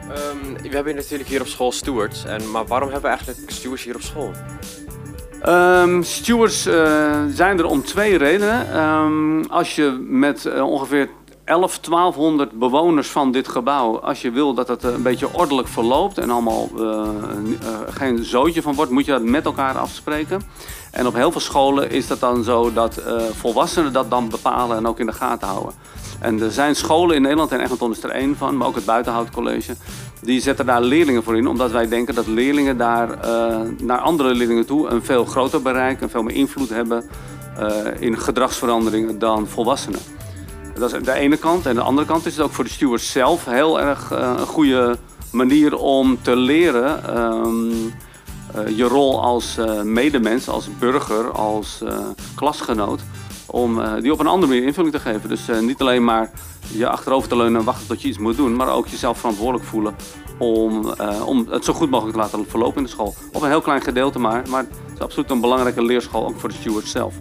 Ehm, 0.00 0.62
we 0.62 0.74
hebben 0.74 0.94
natuurlijk 0.94 1.28
hier 1.28 1.40
op 1.40 1.46
school 1.46 1.72
stewards. 1.72 2.24
En, 2.24 2.50
maar 2.50 2.66
waarom 2.66 2.90
hebben 2.90 3.10
we 3.10 3.16
eigenlijk 3.16 3.50
stewards 3.50 3.84
hier 3.84 3.94
op 3.94 4.02
school? 4.02 4.30
Ehm, 5.40 6.02
stewards 6.02 6.66
eh, 6.66 7.24
zijn 7.28 7.58
er 7.58 7.66
om 7.66 7.82
twee 7.82 8.18
redenen. 8.18 8.72
Ehm, 8.72 9.42
als 9.42 9.74
je 9.74 10.04
met 10.08 10.60
ongeveer 10.60 11.08
11, 11.46 11.78
1200 11.80 12.58
bewoners 12.58 13.08
van 13.08 13.32
dit 13.32 13.48
gebouw, 13.48 14.00
als 14.00 14.22
je 14.22 14.30
wil 14.30 14.54
dat 14.54 14.68
het 14.68 14.84
eh, 14.84 14.92
een 14.92 15.02
beetje 15.02 15.34
ordelijk 15.34 15.68
verloopt 15.68 16.18
en 16.18 16.30
allemaal 16.30 16.68
eh, 16.78 16.82
eh, 16.82 17.78
geen 17.90 18.24
zootje 18.24 18.62
van 18.62 18.74
wordt, 18.74 18.90
moet 18.90 19.04
je 19.04 19.10
dat 19.10 19.22
met 19.22 19.44
elkaar 19.44 19.78
afspreken. 19.78 20.42
En 20.90 21.06
op 21.06 21.14
heel 21.14 21.32
veel 21.32 21.40
scholen 21.40 21.90
is 21.90 22.06
dat 22.06 22.20
dan 22.20 22.44
zo 22.44 22.72
dat 22.72 23.02
volwassenen 23.32 23.92
dat 23.92 24.10
dan 24.10 24.28
bepalen 24.28 24.76
en 24.76 24.86
ook 24.86 25.00
in 25.00 25.06
de 25.06 25.12
gaten 25.12 25.48
houden. 25.48 25.74
En 26.20 26.40
er 26.40 26.50
zijn 26.50 26.76
scholen 26.76 27.16
in 27.16 27.22
Nederland, 27.22 27.52
en 27.52 27.60
Egmonton 27.60 27.90
is 27.90 28.02
er 28.02 28.10
één 28.10 28.36
van, 28.36 28.56
maar 28.56 28.66
ook 28.66 28.74
het 28.74 28.84
Buitenhout 28.84 29.30
College, 29.30 29.74
die 30.22 30.40
zetten 30.40 30.66
daar 30.66 30.82
leerlingen 30.82 31.22
voor 31.22 31.36
in, 31.36 31.46
omdat 31.46 31.70
wij 31.70 31.88
denken 31.88 32.14
dat 32.14 32.26
leerlingen 32.26 32.76
daar 32.76 33.18
naar 33.82 33.98
andere 33.98 34.34
leerlingen 34.34 34.66
toe 34.66 34.88
een 34.88 35.04
veel 35.04 35.24
groter 35.24 35.62
bereik 35.62 36.00
en 36.00 36.10
veel 36.10 36.22
meer 36.22 36.36
invloed 36.36 36.68
hebben 36.68 37.04
in 37.98 38.18
gedragsveranderingen 38.18 39.18
dan 39.18 39.46
volwassenen. 39.46 40.15
Dat 40.78 40.92
is 40.92 41.02
de 41.02 41.12
ene 41.12 41.36
kant. 41.36 41.66
En 41.66 41.74
de 41.74 41.80
andere 41.80 42.06
kant 42.06 42.26
is 42.26 42.36
het 42.36 42.44
ook 42.44 42.52
voor 42.52 42.64
de 42.64 42.70
stewards 42.70 43.10
zelf 43.10 43.44
heel 43.44 43.80
erg 43.80 44.10
eh, 44.10 44.34
een 44.38 44.46
goede 44.46 44.98
manier 45.32 45.76
om 45.76 46.18
te 46.22 46.36
leren 46.36 47.04
ehm, 47.04 47.70
eh, 48.54 48.76
je 48.76 48.84
rol 48.84 49.22
als 49.22 49.58
eh, 49.58 49.82
medemens, 49.82 50.48
als 50.48 50.68
burger, 50.78 51.30
als 51.30 51.82
klasgenoot. 52.34 53.00
Om 53.46 54.00
die 54.00 54.12
op 54.12 54.18
een 54.18 54.26
andere 54.26 54.52
manier 54.52 54.66
invulling 54.66 54.94
te 54.94 55.00
geven. 55.00 55.28
Dus 55.28 55.40
niet 55.60 55.80
alleen 55.80 56.04
maar 56.04 56.30
je 56.72 56.88
achterover 56.88 57.28
te 57.28 57.36
leunen 57.36 57.60
en 57.60 57.66
wachten 57.66 57.86
tot 57.86 58.02
je 58.02 58.08
iets 58.08 58.18
moet 58.18 58.36
doen, 58.36 58.56
maar 58.56 58.68
ook 58.68 58.86
jezelf 58.86 59.18
verantwoordelijk 59.18 59.64
voelen 59.64 59.96
om, 60.38 60.92
om 61.24 61.46
het 61.50 61.64
zo 61.64 61.72
goed 61.72 61.90
mogelijk 61.90 62.16
te 62.16 62.22
laten 62.22 62.46
verlopen 62.48 62.76
in 62.76 62.82
de 62.82 62.88
school. 62.88 63.14
Op 63.32 63.42
een 63.42 63.48
heel 63.48 63.60
klein 63.60 63.82
gedeelte 63.82 64.18
maar, 64.18 64.42
maar 64.48 64.60
het 64.60 64.94
is 64.94 65.00
absoluut 65.00 65.30
een 65.30 65.40
belangrijke 65.40 65.82
leerschool 65.82 66.26
ook 66.26 66.40
voor 66.40 66.48
de 66.48 66.54
stewards 66.54 66.90
zelf. 66.90 67.14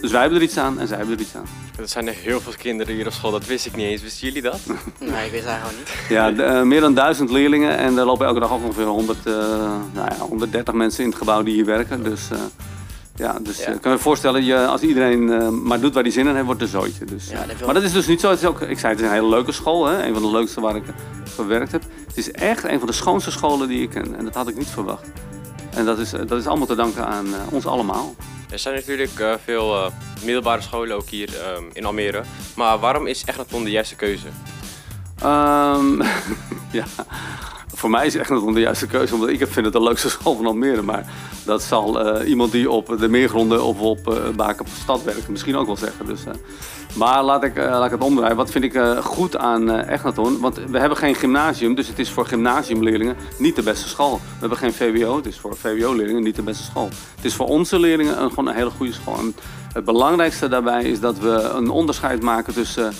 Dus 0.00 0.10
wij 0.10 0.20
hebben 0.20 0.38
er 0.38 0.44
iets 0.44 0.56
aan 0.58 0.80
en 0.80 0.86
zij 0.88 0.96
hebben 0.96 1.14
er 1.14 1.20
iets 1.20 1.34
aan. 1.36 1.44
Er 1.78 1.88
zijn 1.88 2.08
er 2.08 2.14
heel 2.14 2.40
veel 2.40 2.52
kinderen 2.58 2.94
hier 2.94 3.06
op 3.06 3.12
school, 3.12 3.30
dat 3.30 3.46
wist 3.46 3.66
ik 3.66 3.76
niet 3.76 3.86
eens. 3.86 4.02
Wisten 4.02 4.26
jullie 4.26 4.42
dat? 4.42 4.60
Nee, 4.98 5.26
ik 5.26 5.32
het 5.32 5.44
eigenlijk 5.44 5.78
niet. 5.78 5.88
Ja, 6.08 6.30
de- 6.30 6.42
eh, 6.42 6.62
meer 6.62 6.80
dan 6.80 6.94
duizend 6.94 7.30
leerlingen 7.30 7.76
en 7.78 7.98
er 7.98 8.04
lopen 8.04 8.26
elke 8.26 8.40
dag 8.40 8.50
ook 8.52 8.64
ongeveer 8.64 8.84
100, 8.84 9.18
eh, 9.26 9.32
nou 9.92 10.08
ja, 10.10 10.16
130 10.18 10.74
mensen 10.74 11.02
in 11.04 11.08
het 11.08 11.18
gebouw 11.18 11.42
die 11.42 11.54
hier 11.54 11.64
werken. 11.64 12.02
Dus, 12.02 12.30
eh, 12.30 12.38
ja, 13.16 13.38
dus 13.42 13.64
Ja. 13.64 13.72
kan 13.80 13.92
je 13.92 13.98
voorstellen, 13.98 14.44
je, 14.44 14.66
als 14.66 14.80
iedereen 14.80 15.32
eh, 15.32 15.48
maar 15.48 15.80
doet 15.80 15.94
waar 15.94 16.02
hij 16.02 16.12
zin 16.12 16.26
in 16.26 16.34
heeft, 16.34 16.46
wordt 16.46 16.60
het 16.60 16.72
een 16.72 16.80
zooitje. 16.80 17.04
Dus, 17.04 17.28
Ja, 17.30 17.44
dat 17.46 17.64
Maar 17.64 17.74
dat 17.74 17.82
is 17.82 17.92
dus 17.92 18.06
niet 18.06 18.20
zo. 18.20 18.30
Het 18.30 18.38
is 18.40 18.46
ook, 18.46 18.60
ik 18.60 18.78
zei, 18.78 18.92
het 18.92 19.02
is 19.02 19.08
een 19.08 19.12
hele 19.14 19.28
leuke 19.28 19.52
school, 19.52 19.86
hè? 19.86 20.06
een 20.06 20.12
van 20.12 20.22
de 20.22 20.30
leukste 20.30 20.60
waar 20.60 20.76
ik 20.76 20.84
gewerkt 21.34 21.72
heb. 21.72 21.82
Het 22.06 22.16
is 22.16 22.30
echt 22.30 22.64
een 22.64 22.78
van 22.78 22.86
de 22.86 22.92
schoonste 22.94 23.30
scholen 23.30 23.68
die 23.68 23.82
ik 23.82 23.90
ken 23.90 24.16
en 24.18 24.24
dat 24.24 24.34
had 24.34 24.48
ik 24.48 24.56
niet 24.56 24.68
verwacht. 24.68 25.04
En 25.74 25.84
dat 25.84 25.98
is, 25.98 26.10
dat 26.10 26.32
is 26.38 26.46
allemaal 26.46 26.66
te 26.66 26.74
danken 26.74 27.06
aan 27.06 27.26
ons 27.50 27.66
allemaal. 27.66 28.14
Er 28.50 28.58
zijn 28.58 28.74
natuurlijk 28.74 29.18
eh, 29.18 29.34
veel 29.44 29.74
eh, 29.74 29.92
middelbare 30.24 30.60
scholen 30.60 30.96
ook 30.96 31.08
hier 31.08 31.40
ehm, 31.40 31.64
in 31.72 31.84
Almere. 31.84 32.22
Maar 32.56 32.78
waarom 32.78 33.06
is 33.06 33.24
Egnaton 33.24 33.64
de 33.64 33.70
juiste 33.70 33.96
keuze? 33.96 34.26
Ehm, 35.22 36.02
ja, 36.78 36.84
voor 37.76 37.90
mij 37.90 38.06
is 38.06 38.16
echt 38.16 38.30
nog 38.30 38.54
de 38.54 38.60
juiste 38.60 38.86
keuze, 38.86 39.14
omdat 39.14 39.28
ik 39.28 39.38
vind 39.38 39.64
het 39.64 39.74
de 39.74 39.82
leukste 39.82 40.10
school 40.10 40.36
van 40.36 40.46
Almere. 40.46 40.82
Maar 40.82 41.12
dat 41.44 41.62
zal 41.62 42.00
eh, 42.00 42.28
iemand 42.28 42.52
die 42.52 42.70
op 42.70 42.96
de 42.98 43.08
meergronden 43.08 43.64
of 43.64 43.80
op 43.80 44.08
uh, 44.08 44.28
Baken 44.36 44.66
stad 44.80 45.02
werkt 45.02 45.28
misschien 45.28 45.56
ook 45.56 45.66
wel 45.66 45.76
zeggen. 45.76 46.06
Dus, 46.06 46.24
eh, 46.24 46.32
maar 46.94 47.22
laat 47.22 47.44
ik, 47.44 47.56
laat 47.56 47.84
ik 47.84 47.90
het 47.90 48.02
omdraaien. 48.02 48.36
Wat 48.36 48.50
vind 48.50 48.64
ik 48.64 48.78
goed 49.02 49.36
aan 49.36 49.70
Egnaton? 49.70 50.40
Want 50.40 50.60
we 50.70 50.78
hebben 50.78 50.98
geen 50.98 51.14
gymnasium, 51.14 51.74
dus 51.74 51.88
het 51.88 51.98
is 51.98 52.10
voor 52.10 52.26
gymnasiumleerlingen 52.26 53.16
niet 53.38 53.56
de 53.56 53.62
beste 53.62 53.88
school. 53.88 54.14
We 54.14 54.40
hebben 54.40 54.58
geen 54.58 54.72
VWO, 54.72 55.16
het 55.16 55.26
is 55.26 55.38
voor 55.38 55.56
VWO-leerlingen 55.56 56.22
niet 56.22 56.36
de 56.36 56.42
beste 56.42 56.64
school. 56.64 56.88
Het 57.16 57.24
is 57.24 57.34
voor 57.34 57.46
onze 57.46 57.78
leerlingen 57.78 58.22
een, 58.22 58.28
gewoon 58.28 58.46
een 58.48 58.54
hele 58.54 58.70
goede 58.70 58.92
school. 58.92 59.18
Het 59.72 59.84
belangrijkste 59.84 60.48
daarbij 60.48 60.84
is 60.84 61.00
dat 61.00 61.18
we 61.18 61.50
een 61.54 61.70
onderscheid 61.70 62.22
maken 62.22 62.54
tussen 62.54 62.92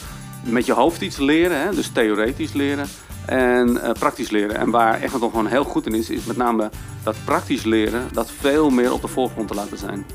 met 0.45 0.67
je 0.67 0.73
hoofd 0.73 1.01
iets 1.01 1.17
leren, 1.17 1.61
hè, 1.61 1.75
dus 1.75 1.89
theoretisch 1.89 2.53
leren, 2.53 2.89
en 3.27 3.69
uh, 3.69 3.91
praktisch 3.93 4.31
leren. 4.31 4.57
En 4.57 4.71
waar 4.71 5.01
echt 5.01 5.21
nog 5.21 5.31
gewoon 5.31 5.47
heel 5.47 5.65
goed 5.65 5.87
in 5.87 5.95
is, 5.95 6.11
is 6.11 6.25
met 6.25 6.37
name 6.37 6.71
dat 7.03 7.17
praktisch 7.25 7.65
leren, 7.65 8.09
dat 8.13 8.31
veel 8.31 8.71
meer 8.71 8.93
op 8.93 9.01
de 9.01 9.09
voorgrond 9.09 9.49
te 9.49 9.55
laten 9.55 9.79
zijn. 9.79 10.07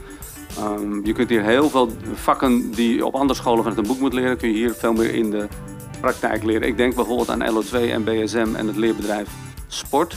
Um, 0.59 1.05
je 1.05 1.13
kunt 1.13 1.29
hier 1.29 1.43
heel 1.43 1.69
veel 1.69 1.89
vakken 2.13 2.71
die 2.71 2.95
je 2.95 3.05
op 3.05 3.15
andere 3.15 3.39
scholen 3.39 3.63
vanuit 3.63 3.79
een 3.79 3.87
boek 3.87 3.99
moet 3.99 4.13
leren, 4.13 4.37
kun 4.37 4.49
je 4.49 4.55
hier 4.55 4.73
veel 4.73 4.93
meer 4.93 5.13
in 5.13 5.31
de 5.31 5.47
praktijk 6.01 6.43
leren. 6.43 6.67
Ik 6.67 6.77
denk 6.77 6.95
bijvoorbeeld 6.95 7.29
aan 7.29 7.63
LO2 7.63 7.75
en 7.91 8.03
BSM 8.03 8.55
en 8.55 8.67
het 8.67 8.75
leerbedrijf 8.75 9.29
sport. 9.67 10.15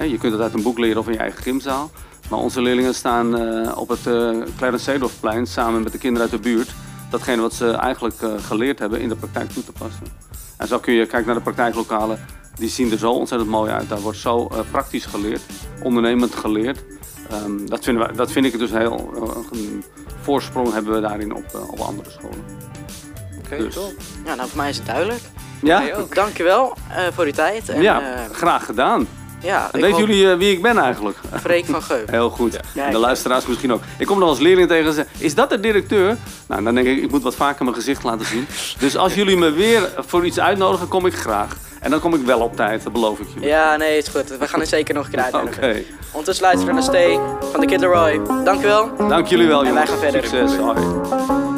Je 0.00 0.18
kunt 0.18 0.32
het 0.32 0.42
uit 0.42 0.54
een 0.54 0.62
boek 0.62 0.78
leren 0.78 0.98
of 0.98 1.06
in 1.06 1.12
je 1.12 1.18
eigen 1.18 1.42
gymzaal. 1.42 1.90
Maar 2.30 2.38
onze 2.38 2.62
leerlingen 2.62 2.94
staan 2.94 3.38
eh, 3.38 3.78
op 3.78 3.88
het 3.88 4.06
uh, 4.06 4.42
Clarence 4.56 4.84
Seedorfplein 4.84 5.46
samen 5.46 5.82
met 5.82 5.92
de 5.92 5.98
kinderen 5.98 6.30
uit 6.30 6.42
de 6.42 6.48
buurt. 6.48 6.74
Datgene 7.10 7.42
wat 7.42 7.54
ze 7.54 7.70
eigenlijk 7.70 8.20
eh, 8.20 8.30
geleerd 8.38 8.78
hebben 8.78 9.00
in 9.00 9.08
de 9.08 9.16
praktijk 9.16 9.50
toe 9.50 9.64
te 9.64 9.72
passen. 9.72 10.23
En 10.56 10.66
zo 10.66 10.78
kun 10.78 10.92
je 10.94 11.06
kijken 11.06 11.26
naar 11.26 11.34
de 11.34 11.40
praktijklokalen. 11.40 12.18
Die 12.54 12.68
zien 12.68 12.92
er 12.92 12.98
zo 12.98 13.10
ontzettend 13.10 13.50
mooi 13.50 13.70
uit. 13.70 13.88
Daar 13.88 14.00
wordt 14.00 14.18
zo 14.18 14.48
eh, 14.52 14.58
praktisch 14.70 15.04
geleerd, 15.04 15.42
ondernemend 15.82 16.34
geleerd. 16.34 16.84
Ehm, 17.30 17.66
dat, 17.66 17.84
vinden 17.84 18.06
wij, 18.06 18.16
dat 18.16 18.32
vind 18.32 18.46
ik 18.46 18.58
dus 18.58 18.70
heel 18.70 19.12
eh, 19.14 19.58
een 19.60 19.84
voorsprong 20.20 20.72
hebben 20.72 20.94
we 20.94 21.00
daarin 21.00 21.34
op, 21.34 21.44
eh, 21.54 21.70
op 21.70 21.78
andere 21.78 22.10
scholen. 22.10 22.44
Oké, 23.44 23.56
Dus. 23.56 23.74
top. 23.74 23.92
Ja, 24.24 24.34
nou 24.34 24.48
voor 24.48 24.58
mij 24.58 24.68
is 24.68 24.76
het 24.76 24.86
duidelijk. 24.86 25.20
Ja. 25.62 25.82
Dankjewel 26.10 26.76
voor 27.12 27.24
uw 27.24 27.32
tijd. 27.32 27.68
En, 27.68 27.82
ja 27.82 28.02
graag 28.32 28.64
gedaan. 28.64 29.08
Ja, 29.44 29.68
En 29.72 29.80
weten 29.80 29.98
jullie 29.98 30.30
eh, 30.30 30.36
wie 30.36 30.52
ik 30.52 30.62
ben 30.62 30.78
eigenlijk? 30.78 31.18
Freek 31.40 31.64
van 31.66 31.82
Geu. 31.82 32.02
Heel 32.10 32.30
goed. 32.30 32.58
Ja, 32.74 32.84
En 32.86 32.92
de 32.92 32.98
luisteraars 32.98 33.46
misschien 33.46 33.72
ook. 33.72 33.82
Ik 33.98 34.06
kom 34.06 34.18
dan 34.18 34.28
als 34.28 34.38
leerling 34.38 34.68
tegen 34.68 34.86
en 34.86 34.92
zeg, 34.92 35.06
is 35.18 35.34
dat 35.34 35.50
de 35.50 35.60
directeur? 35.60 36.16
Nou, 36.46 36.64
dan 36.64 36.74
denk 36.74 36.86
ik, 36.86 37.02
ik 37.02 37.10
moet 37.10 37.22
wat 37.22 37.34
vaker 37.34 37.64
mijn 37.64 37.76
gezicht 37.76 38.02
laten 38.02 38.26
zien. 38.26 38.46
Dus 38.78 38.96
als 38.96 39.14
jullie 39.14 39.36
me 39.36 39.50
weer 39.50 39.90
voor 40.06 40.24
iets 40.26 40.40
uitnodigen, 40.40 40.88
kom 40.88 41.06
ik 41.06 41.14
graag. 41.14 41.56
En 41.80 41.90
dan 41.90 42.00
kom 42.00 42.14
ik 42.14 42.20
wel 42.24 42.40
op 42.40 42.56
tijd, 42.56 42.82
dat 42.82 42.92
beloof 42.92 43.18
ik 43.18 43.26
jullie. 43.34 43.48
Ja, 43.48 43.76
nee, 43.76 43.96
is 43.98 44.08
goed. 44.08 44.36
We 44.38 44.48
gaan 44.48 44.60
het 44.60 44.68
zeker 44.68 44.94
nog 44.94 45.04
een 45.04 45.10
keer 45.10 45.20
Oké. 45.26 45.36
uitnodigen. 45.36 45.84
Ondertussen 46.10 46.44
luisteren 46.44 46.74
we 46.74 46.80
naar 46.80 46.90
Stay 46.90 47.18
van 47.52 47.60
de 47.60 47.66
Kid 47.66 47.80
Leroy. 47.80 48.20
Dankjewel. 48.44 48.90
Dank 49.08 49.26
jullie 49.26 49.46
wel, 49.46 49.64
En 49.64 49.74
wij 49.74 49.84
jongens. 49.84 49.90
gaan 49.90 49.98
verder. 49.98 50.24
Succes. 50.28 50.56
Hoi. 50.56 51.53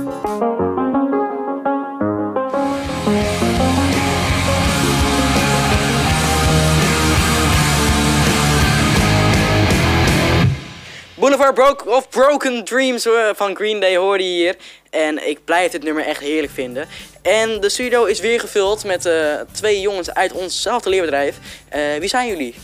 Boulevard 11.26 11.54
Broke 11.54 11.90
of 11.90 12.08
Broken 12.08 12.64
Dreams 12.64 13.06
eh, 13.06 13.12
van 13.34 13.54
Green 13.56 13.80
Day 13.80 13.96
hoorde 13.96 14.24
je 14.24 14.30
hier. 14.30 14.56
En 14.90 15.28
ik 15.28 15.44
blijf 15.44 15.72
dit 15.72 15.82
nummer 15.82 16.04
echt 16.04 16.20
heerlijk 16.20 16.52
vinden. 16.52 16.86
En 17.22 17.60
de 17.60 17.68
studio 17.68 18.04
is 18.04 18.20
weer 18.20 18.40
gevuld 18.40 18.84
met 18.84 19.06
eh, 19.06 19.34
twee 19.52 19.80
jongens 19.80 20.14
uit 20.14 20.32
onszelfde 20.32 20.90
leerbedrijf. 20.90 21.38
Eh, 21.68 21.80
wie 21.98 22.08
zijn 22.08 22.28
jullie? 22.28 22.54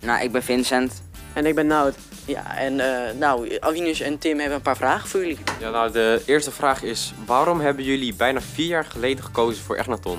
Nou, 0.00 0.22
ik 0.22 0.32
ben 0.32 0.42
Vincent. 0.42 1.02
En 1.32 1.46
ik 1.46 1.54
ben 1.54 1.66
Nout. 1.66 1.94
Ja, 2.26 2.56
en 2.56 2.80
eh, 2.80 3.14
nou, 3.18 3.56
Avinus 3.60 4.00
en 4.00 4.18
Tim 4.18 4.38
hebben 4.38 4.56
een 4.56 4.62
paar 4.62 4.76
vragen 4.76 5.08
voor 5.08 5.20
jullie. 5.20 5.38
Ja, 5.60 5.70
nou, 5.70 5.92
de 5.92 6.22
eerste 6.26 6.50
vraag 6.50 6.82
is: 6.82 7.12
waarom 7.26 7.60
hebben 7.60 7.84
jullie 7.84 8.14
bijna 8.14 8.40
vier 8.40 8.66
jaar 8.66 8.84
geleden 8.84 9.24
gekozen 9.24 9.64
voor 9.64 9.76
Egnaton? 9.76 10.18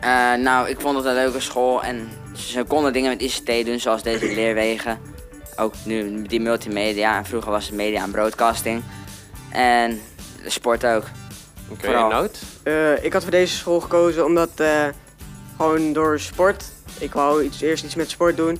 Eh, 0.00 0.34
nou, 0.34 0.68
ik 0.68 0.80
vond 0.80 0.96
het 0.96 1.04
een 1.04 1.14
leuke 1.14 1.40
school 1.40 1.82
en 1.82 2.08
ze 2.36 2.64
konden 2.64 2.92
dingen 2.92 3.10
met 3.10 3.22
ICT 3.22 3.66
doen, 3.66 3.80
zoals 3.80 4.02
deze 4.02 4.34
leerwegen. 4.40 5.16
Ook 5.58 5.74
nu 5.84 6.22
die 6.22 6.40
multimedia 6.40 7.16
en 7.16 7.24
vroeger 7.24 7.50
was 7.50 7.66
het 7.66 7.74
media 7.74 8.02
en 8.02 8.10
broadcasting. 8.10 8.82
En 9.50 10.00
de 10.42 10.50
sport 10.50 10.86
ook. 10.86 11.04
Oké, 11.68 11.84
Vooral. 11.84 12.10
en 12.10 12.16
Nout? 12.16 12.38
Eh, 12.62 13.04
ik 13.04 13.12
had 13.12 13.22
voor 13.22 13.30
deze 13.30 13.56
school 13.56 13.80
gekozen 13.80 14.24
omdat 14.24 14.50
eh, 14.56 14.86
gewoon 15.56 15.92
door 15.92 16.20
sport. 16.20 16.64
Ik 16.98 17.12
wou 17.12 17.42
iets, 17.42 17.60
eerst 17.60 17.84
iets 17.84 17.94
met 17.94 18.10
sport 18.10 18.36
doen. 18.36 18.58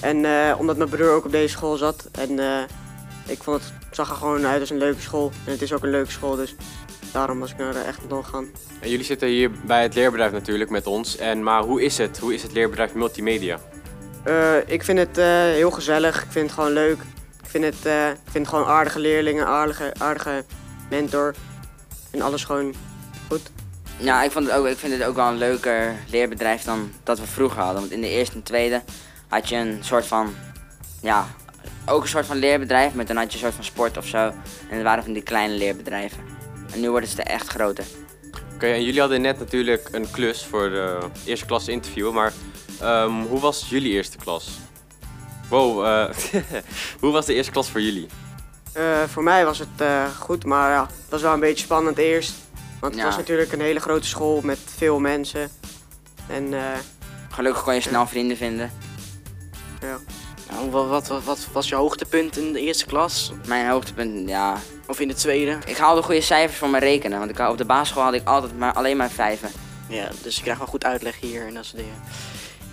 En 0.00 0.24
eh, 0.24 0.54
omdat 0.58 0.76
mijn 0.76 0.88
broer 0.88 1.10
ook 1.10 1.24
op 1.24 1.30
deze 1.32 1.48
school 1.48 1.76
zat. 1.76 2.08
En 2.12 2.38
eh, 2.38 2.62
ik 3.26 3.42
vond 3.42 3.60
het 3.62 3.72
zag 3.90 4.10
er 4.10 4.16
gewoon 4.16 4.46
uit 4.46 4.60
als 4.60 4.70
een 4.70 4.78
leuke 4.78 5.00
school. 5.00 5.32
En 5.44 5.52
het 5.52 5.62
is 5.62 5.72
ook 5.72 5.82
een 5.82 5.90
leuke 5.90 6.10
school, 6.10 6.36
dus 6.36 6.54
daarom 7.12 7.40
was 7.40 7.50
ik 7.50 7.56
naar 7.56 7.72
de 7.72 7.78
Echtendon 7.78 8.24
gegaan. 8.24 8.46
En 8.80 8.90
jullie 8.90 9.04
zitten 9.04 9.28
hier 9.28 9.50
bij 9.66 9.82
het 9.82 9.94
leerbedrijf 9.94 10.32
natuurlijk 10.32 10.70
met 10.70 10.86
ons. 10.86 11.16
En, 11.16 11.42
maar 11.42 11.62
hoe 11.62 11.82
is 11.82 11.98
het? 11.98 12.18
Hoe 12.18 12.34
is 12.34 12.42
het 12.42 12.52
leerbedrijf 12.52 12.94
multimedia? 12.94 13.58
Eh, 14.28 14.56
ik 14.66 14.82
vind 14.82 14.98
het 14.98 15.18
eh, 15.18 15.26
heel 15.42 15.70
gezellig. 15.70 16.22
Ik 16.22 16.30
vind 16.30 16.44
het 16.44 16.54
gewoon 16.54 16.72
leuk. 16.72 16.98
Ik 17.42 17.48
vind 17.50 17.64
het, 17.64 17.86
eh, 17.86 18.08
ik 18.08 18.30
vind 18.30 18.46
het 18.46 18.48
gewoon 18.48 18.66
aardige 18.66 18.98
leerlingen, 18.98 19.46
aardige, 19.46 19.92
aardige 19.98 20.44
mentor. 20.90 21.34
En 22.10 22.20
alles 22.20 22.44
gewoon 22.44 22.74
goed. 23.28 23.50
Ja, 23.96 24.22
ik, 24.22 24.30
vond 24.30 24.46
het 24.46 24.54
ook, 24.54 24.66
ik 24.66 24.76
vind 24.76 24.92
het 24.92 25.02
ook 25.02 25.14
wel 25.14 25.28
een 25.28 25.38
leuker 25.38 25.94
leerbedrijf 26.10 26.62
dan 26.62 26.92
dat 27.02 27.18
we 27.18 27.26
vroeger 27.26 27.62
hadden. 27.62 27.80
Want 27.80 27.92
in 27.92 28.00
de 28.00 28.08
eerste 28.08 28.34
en 28.34 28.42
tweede 28.42 28.82
had 29.28 29.48
je 29.48 29.56
een 29.56 29.78
soort 29.80 30.06
van, 30.06 30.34
ja, 31.02 31.26
ook 31.86 32.02
een 32.02 32.08
soort 32.08 32.26
van 32.26 32.36
leerbedrijf, 32.36 32.94
maar 32.94 33.06
dan 33.06 33.16
had 33.16 33.26
je 33.26 33.32
een 33.32 33.44
soort 33.44 33.54
van 33.54 33.64
sport 33.64 33.96
of 33.96 34.06
zo. 34.06 34.18
En 34.70 34.74
dat 34.74 34.82
waren 34.82 35.04
van 35.04 35.12
die 35.12 35.22
kleine 35.22 35.54
leerbedrijven. 35.54 36.18
En 36.72 36.80
nu 36.80 36.90
worden 36.90 37.08
ze 37.08 37.22
echt 37.22 37.48
groter. 37.48 37.84
Oké, 38.54 38.66
en 38.66 38.84
jullie 38.84 39.00
hadden 39.00 39.20
net 39.20 39.38
natuurlijk 39.38 39.88
een 39.92 40.10
klus 40.10 40.44
voor 40.44 40.68
de 40.70 40.98
eerste 41.24 41.46
klas 41.46 41.68
interview. 41.68 42.12
Maar 42.12 42.32
ehm, 42.80 43.20
hoe 43.22 43.40
was 43.40 43.66
jullie 43.68 43.92
eerste 43.92 44.16
klas? 44.16 44.48
Wow, 45.48 45.84
eh, 45.86 46.14
hoe 47.00 47.10
was 47.12 47.26
de 47.26 47.34
eerste 47.34 47.52
klas 47.52 47.70
voor 47.70 47.80
jullie? 47.80 48.06
Eh, 48.72 49.02
voor 49.08 49.22
mij 49.22 49.44
was 49.44 49.58
het 49.58 49.68
eh, 49.76 50.04
goed, 50.18 50.44
maar 50.44 50.70
ja, 50.70 50.80
het 50.82 51.08
was 51.10 51.22
wel 51.22 51.32
een 51.32 51.40
beetje 51.40 51.64
spannend 51.64 51.98
eerst. 51.98 52.32
Want 52.80 52.92
het 52.92 53.02
Ja. 53.02 53.08
was 53.08 53.16
natuurlijk 53.16 53.52
een 53.52 53.60
hele 53.60 53.80
grote 53.80 54.06
school 54.06 54.40
met 54.40 54.58
veel 54.76 54.98
mensen. 55.00 55.50
En 56.28 56.54
eh, 56.54 56.60
Gelukkig 57.30 57.62
kon 57.62 57.74
je 57.74 57.80
snel 57.80 58.06
vrienden 58.06 58.36
vinden. 58.36 58.70
ja. 59.80 59.98
Nou, 60.50 60.70
wat, 60.70 60.86
wat, 60.88 61.08
wat, 61.08 61.24
wat 61.24 61.48
was 61.52 61.68
je 61.68 61.74
hoogtepunt 61.74 62.36
in 62.36 62.52
de 62.52 62.60
eerste 62.60 62.86
klas? 62.86 63.32
Mijn 63.46 63.68
hoogtepunt, 63.68 64.28
ja. 64.28 64.56
Of 64.86 65.00
in 65.00 65.08
de 65.08 65.14
tweede? 65.14 65.58
Ik 65.66 65.76
haalde 65.76 66.02
goede 66.02 66.20
cijfers 66.20 66.58
voor 66.58 66.68
mijn 66.68 66.82
rekenen, 66.82 67.18
want 67.18 67.30
ik, 67.30 67.38
op 67.38 67.58
de 67.58 67.64
basisschool 67.64 68.02
had 68.02 68.14
ik 68.14 68.26
altijd 68.28 68.58
maar, 68.58 68.72
alleen 68.72 68.96
maar 68.96 69.10
vijven. 69.10 69.50
Ja, 69.88 70.08
dus 70.22 70.36
je 70.36 70.40
krijgt 70.42 70.60
wel 70.60 70.68
goed 70.68 70.84
uitleg 70.84 71.20
hier 71.20 71.46
en 71.46 71.54
dat 71.54 71.64
soort 71.64 71.76
dingen. 71.76 71.94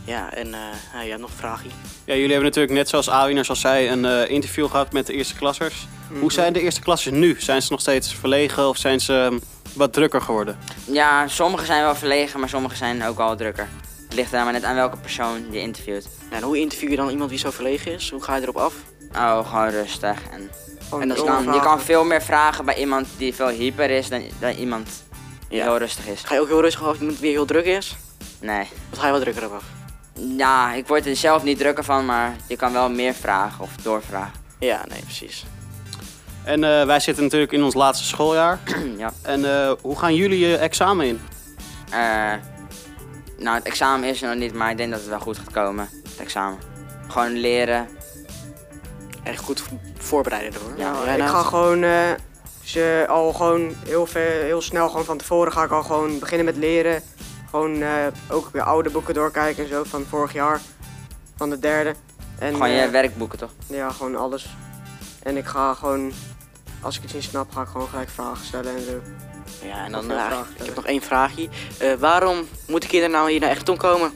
Ja, 0.06 0.34
en 0.34 0.54
eh 0.54 0.60
nou, 0.94 1.04
je 1.04 1.10
hebt 1.10 1.22
nog 1.22 1.30
een 1.30 1.36
vraagje. 1.38 1.70
Ja, 2.06 2.14
jullie 2.14 2.30
hebben 2.32 2.44
natuurlijk 2.44 2.74
net 2.74 2.90
zoals 2.90 3.10
Awiners 3.10 3.50
al 3.50 3.56
zei 3.56 3.90
een 3.90 4.06
eh, 4.06 4.30
interview 4.30 4.70
gehad 4.70 4.92
met 4.94 5.08
de 5.08 5.14
eerste 5.14 5.36
klassers. 5.36 5.88
Hoe 6.20 6.32
zijn 6.32 6.54
de 6.54 6.62
eerste 6.62 6.82
klassers 6.82 7.16
nu? 7.16 7.36
Zijn 7.40 7.62
ze 7.62 7.72
nog 7.72 7.80
steeds 7.82 8.14
verlegen 8.14 8.68
of 8.70 8.78
zijn 8.78 9.00
ze 9.00 9.14
ehm, 9.14 9.40
wat 9.74 9.94
drukker 9.94 10.22
geworden? 10.22 10.58
Ja, 10.86 11.28
sommigen 11.28 11.66
zijn 11.66 11.82
wel 11.84 11.96
verlegen, 11.96 12.40
maar 12.40 12.50
sommigen 12.50 12.78
zijn 12.78 13.04
ook 13.06 13.18
wel 13.18 13.36
drukker. 13.36 13.68
Het 14.04 14.14
ligt 14.14 14.34
er 14.34 14.44
maar 14.44 14.54
net 14.54 14.64
aan 14.64 14.76
welke 14.76 14.98
persoon 14.98 15.46
je 15.52 15.60
interviewt. 15.60 16.08
Ja, 16.32 16.36
en 16.38 16.44
hoe 16.44 16.60
interview 16.60 16.90
je 16.90 16.96
dan 16.96 17.10
iemand 17.10 17.30
die 17.30 17.40
zo 17.40 17.52
verlegen 17.52 17.92
is? 17.94 18.10
Hoe 18.10 18.24
ga 18.24 18.36
je 18.36 18.42
erop 18.42 18.58
af? 18.58 18.74
Oh, 19.16 19.50
gewoon 19.50 19.70
rustig. 19.70 20.18
En, 20.32 20.50
Gewoon 20.84 21.02
en 21.02 21.08
je, 21.08 21.14
doorvragen. 21.16 21.46
kan, 21.46 21.54
je 21.54 21.60
kan 21.60 21.82
veel 21.82 22.04
meer 22.06 22.22
vragen 22.22 22.66
bij 22.66 22.76
iemand 22.78 23.08
die 23.18 23.36
veel 23.36 23.48
hyper 23.48 23.90
is 23.90 24.10
dan, 24.10 24.24
dan 24.40 24.52
iemand 24.52 24.90
die 25.50 25.58
Ja. 25.58 25.64
heel 25.64 25.78
rustig 25.78 26.08
is. 26.08 26.22
Ga 26.24 26.34
je 26.34 26.42
ook 26.42 26.48
heel 26.48 26.62
rustig 26.62 26.82
af 26.82 26.88
als 26.88 26.98
iemand 27.00 27.20
die 27.20 27.32
heel 27.32 27.46
druk 27.46 27.66
is? 27.66 27.96
Nee. 28.40 28.68
Of 28.92 28.98
ga 29.00 29.06
je 29.06 29.12
wel 29.12 29.22
drukker 29.22 29.46
op 29.46 29.54
af? 29.54 29.64
Ja, 30.16 30.74
ik 30.74 30.88
word 30.88 31.06
er 31.06 31.16
zelf 31.16 31.44
niet 31.44 31.58
drukker 31.58 31.84
van, 31.84 32.06
maar 32.06 32.36
je 32.48 32.56
kan 32.56 32.74
wel 32.74 32.90
meer 32.90 33.14
vragen 33.14 33.64
of 33.64 33.76
doorvragen. 33.76 34.34
Ja, 34.60 34.82
nee, 34.90 35.02
precies. 35.02 35.46
En 36.44 36.64
eh, 36.64 36.86
wij 36.86 37.00
zitten 37.00 37.24
natuurlijk 37.24 37.52
in 37.52 37.64
ons 37.64 37.74
laatste 37.74 38.06
schooljaar. 38.06 38.60
ja. 38.98 39.14
En 39.22 39.46
eh, 39.46 39.72
hoe 39.82 39.98
gaan 39.98 40.16
jullie 40.16 40.40
je 40.40 40.58
examen 40.58 41.06
in? 41.06 41.22
Eh, 41.90 42.34
nou, 43.38 43.56
het 43.56 43.66
examen 43.66 44.10
is 44.10 44.22
er 44.22 44.30
nog 44.30 44.38
niet, 44.38 44.54
maar 44.54 44.72
ik 44.72 44.78
denk 44.78 44.92
dat 44.92 45.00
het 45.00 45.10
wel 45.10 45.20
goed 45.20 45.38
gaat 45.38 45.52
komen. 45.52 45.90
Het 46.04 46.20
examen. 46.20 46.60
Gewoon 47.08 47.38
leren. 47.38 47.88
Echt 49.24 49.44
goed 49.44 49.64
voorbereiden 49.98 50.62
hoor. 50.62 50.78
Ja, 50.78 50.92
Nou, 50.92 51.22
ik 51.22 51.28
ga 51.28 51.42
gewoon 51.42 51.84
eh, 51.84 52.12
ze 52.64 53.06
al 53.10 53.34
gewoon 53.34 53.76
heel, 53.86 54.06
veel, 54.06 54.42
heel 54.42 54.62
snel 54.62 54.90
gewoon 54.90 55.06
van 55.06 55.18
tevoren 55.18 55.52
ga 55.52 55.64
ik 55.64 55.72
al 55.72 55.84
gewoon 55.84 56.20
beginnen 56.20 56.46
met 56.46 56.58
leren. 56.58 57.02
Gewoon 57.56 57.82
eh, 57.82 58.06
ook 58.30 58.50
weer 58.52 58.62
oude 58.62 58.90
boeken 58.90 59.14
doorkijken 59.14 59.64
en 59.64 59.70
zo 59.70 59.84
van 59.84 60.06
vorig 60.10 60.34
jaar. 60.34 60.62
Van 61.36 61.50
de 61.50 61.60
derde. 61.60 61.96
En, 62.40 62.54
Gewoon 62.54 62.70
je 62.70 62.82
eh, 62.82 62.90
werkboeken 62.90 63.38
toch? 63.38 63.52
Ja, 63.68 63.90
gewoon 63.90 64.16
alles. 64.16 64.56
En 65.24 65.38
ik 65.38 65.46
ga 65.46 65.74
gewoon, 65.74 66.12
als 66.82 66.98
ik 66.98 67.04
iets 67.04 67.14
niet 67.14 67.24
snap, 67.24 67.52
ga 67.52 67.62
ik 67.62 67.68
gewoon 67.68 67.88
gelijk 67.88 68.10
vragen 68.10 68.46
stellen 68.46 68.76
en 68.76 68.82
zo. 68.82 69.02
Ja, 69.68 69.86
en 69.86 69.92
dan 69.92 70.12
eh, 70.12 70.26
vragen 70.26 70.46
ik 70.58 70.66
heb 70.66 70.76
nog 70.76 70.86
één 70.86 71.02
vraagje. 71.02 71.50
Waarom 72.00 72.48
moeten 72.68 72.90
kinderen 72.90 73.16
nou 73.16 73.32
hier 73.32 73.40
naar 73.40 73.50
Echton 73.50 73.78
komen? 73.78 74.12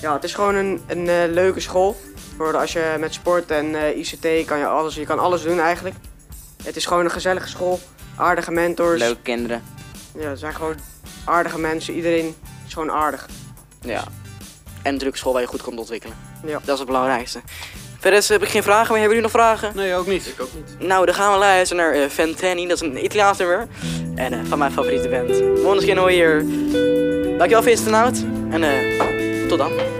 Ja, 0.00 0.12
het 0.12 0.24
is 0.24 0.34
gewoon 0.34 0.54
een, 0.54 0.82
een 0.86 1.30
leuke 1.30 1.60
school. 1.60 1.96
Voor 2.36 2.56
als 2.56 2.72
je 2.72 2.96
met 2.98 3.14
sport 3.14 3.50
en 3.50 3.98
ICT 3.98 4.46
kan 4.46 4.58
je 4.58 4.66
alles, 4.66 4.94
je 4.94 5.06
kan 5.06 5.18
alles 5.18 5.42
doen 5.42 5.60
eigenlijk. 5.60 5.96
Het 6.64 6.76
is 6.76 6.86
gewoon 6.86 7.04
een 7.04 7.10
gezellige 7.10 7.48
school, 7.48 7.80
aardige 8.16 8.50
mentors. 8.50 9.00
Leuke 9.00 9.22
kinderen. 9.22 9.62
Ja, 10.18 10.28
het 10.28 10.38
zijn 10.38 10.54
gewoon 10.54 10.76
aardige 11.24 11.58
mensen. 11.58 11.94
Iedereen 11.94 12.34
is 12.66 12.72
gewoon 12.72 12.90
aardig. 12.90 13.28
Ja. 13.80 14.04
En 14.82 14.92
natuurlijk 14.92 15.12
een 15.12 15.18
school 15.18 15.32
waar 15.32 15.42
je 15.42 15.48
goed 15.48 15.62
kunt 15.62 15.78
ontwikkelen. 15.78 16.16
Ja. 16.46 16.58
Dat 16.64 16.72
is 16.72 16.78
het 16.78 16.86
belangrijkste. 16.86 17.40
Verder 17.98 18.24
heb 18.28 18.42
ik 18.42 18.48
geen 18.48 18.62
vragen 18.62 18.92
meer. 18.92 19.00
Hebben 19.00 19.16
jullie 19.16 19.32
nog 19.32 19.42
vragen? 19.42 19.72
Nee, 19.76 19.94
ook 19.94 20.06
niet. 20.06 20.26
Ik 20.26 20.40
ook 20.40 20.48
niet. 20.54 20.88
Nou, 20.88 21.06
dan 21.06 21.14
gaan 21.14 21.32
we 21.32 21.38
luisteren 21.38 21.84
naar 21.84 21.92
eh, 21.94 22.08
Ventani. 22.08 22.66
Dat 22.66 22.82
is 22.82 22.88
een 22.88 23.04
Italiaans 23.04 23.38
nummer. 23.38 23.66
En 24.14 24.32
eh, 24.32 24.38
van 24.48 24.58
mijn 24.58 24.72
favoriete 24.72 25.08
band. 25.08 25.62
Måneskin 25.62 25.96
hoor 25.96 26.12
je 26.12 26.16
hier. 26.16 26.44
Dankjewel 27.38 27.62
Vincent 27.62 27.88
en 27.88 27.94
Hout. 27.94 28.24
En 28.50 28.62
eh, 28.62 29.48
tot 29.48 29.58
dan. 29.58 29.93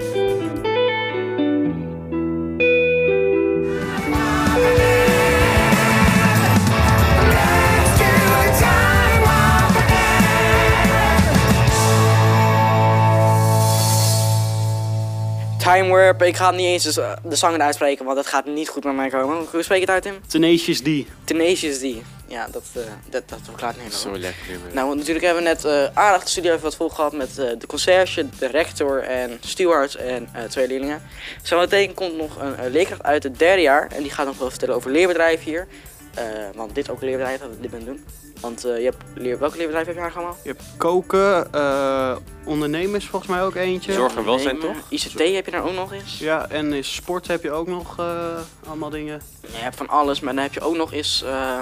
Time 15.64 15.88
Warp. 15.88 16.22
Ik 16.22 16.36
ga 16.36 16.50
niet 16.50 16.66
eens 16.66 16.94
de, 16.94 17.16
de 17.22 17.36
zanger 17.36 17.60
uitspreken, 17.60 18.04
want 18.04 18.16
dat 18.16 18.26
gaat 18.26 18.46
niet 18.46 18.68
goed 18.68 18.84
met 18.84 18.94
mij 18.94 19.08
komen. 19.08 19.46
Hoe 19.50 19.62
spreek 19.62 19.78
je 19.78 19.84
het 19.84 19.94
uit, 19.94 20.02
Tim? 20.02 20.14
Tenacious 20.26 20.80
D. 20.80 20.88
Tenacious 21.24 21.78
D. 21.78 21.84
Ja, 22.26 22.48
dat, 22.50 22.62
eh 22.74 22.82
dat, 23.10 23.28
dat 23.28 23.38
verklaart. 23.42 23.76
Zo 23.92 24.18
lekker. 24.18 24.58
Nou, 24.72 24.96
natuurlijk 24.96 25.24
hebben 25.24 25.42
we 25.42 25.48
net 25.48 25.64
eh 25.64 25.84
aardig 25.94 26.22
de 26.22 26.28
studio 26.28 26.50
even 26.50 26.62
wat 26.62 26.76
vol 26.76 26.88
gehad 26.88 27.12
met 27.12 27.38
eh, 27.38 27.46
de 27.58 27.66
conciërge, 27.66 28.26
de 28.38 28.46
rector 28.46 29.02
en 29.02 29.38
steward 29.40 29.94
en 29.94 30.28
eh, 30.32 30.42
twee 30.42 30.68
leerlingen. 30.68 31.02
Zometeen 31.42 31.94
komt 31.94 32.16
nog 32.16 32.36
een 32.40 32.70
leerkracht 32.70 33.02
uit 33.02 33.22
het 33.22 33.38
derde 33.38 33.62
jaar 33.62 33.88
en 33.96 34.02
die 34.02 34.10
gaat 34.10 34.26
nog 34.26 34.38
wel 34.38 34.50
vertellen 34.50 34.74
over 34.74 34.90
leerbedrijf 34.90 35.42
hier. 35.44 35.66
Eh, 36.14 36.24
want 36.54 36.74
dit 36.74 36.90
ook 36.90 37.00
een 37.00 37.06
leerbedrijf 37.06 37.40
dat 37.40 37.48
we 37.50 37.60
dit 37.60 37.70
ben 37.70 37.84
doen. 37.84 38.04
Want 38.40 38.64
eh, 38.64 38.78
je 38.78 38.84
hebt 38.84 39.02
leer, 39.14 39.38
welke 39.38 39.56
leerbedrijf 39.56 39.86
heb 39.86 39.94
je 39.94 40.00
eigenlijk 40.00 40.28
allemaal? 40.28 40.44
Je 40.44 40.50
hebt 40.50 40.62
koken, 40.76 41.52
eh, 41.52 42.16
ondernemers 42.44 43.06
volgens 43.06 43.30
mij 43.30 43.42
ook 43.42 43.54
eentje. 43.54 43.92
Zorg 43.92 44.16
en 44.16 44.24
welzijn 44.24 44.58
toch? 44.58 44.76
ICT 44.88 45.18
heb 45.18 45.44
je 45.44 45.50
daar 45.50 45.64
ook 45.64 45.74
nog 45.74 45.92
eens. 45.92 46.18
Ja, 46.18 46.48
en 46.48 46.72
in 46.72 46.84
sport 46.84 47.26
heb 47.26 47.42
je 47.42 47.50
ook 47.50 47.66
nog 47.66 47.98
eh, 47.98 48.38
allemaal 48.66 48.90
dingen. 48.90 49.20
Je 49.40 49.48
hebt 49.52 49.76
van 49.76 49.88
alles, 49.88 50.20
maar 50.20 50.34
dan 50.34 50.42
heb 50.42 50.54
je 50.54 50.60
ook 50.60 50.76
nog 50.76 50.92
eens 50.92 51.22
eh 51.22 51.60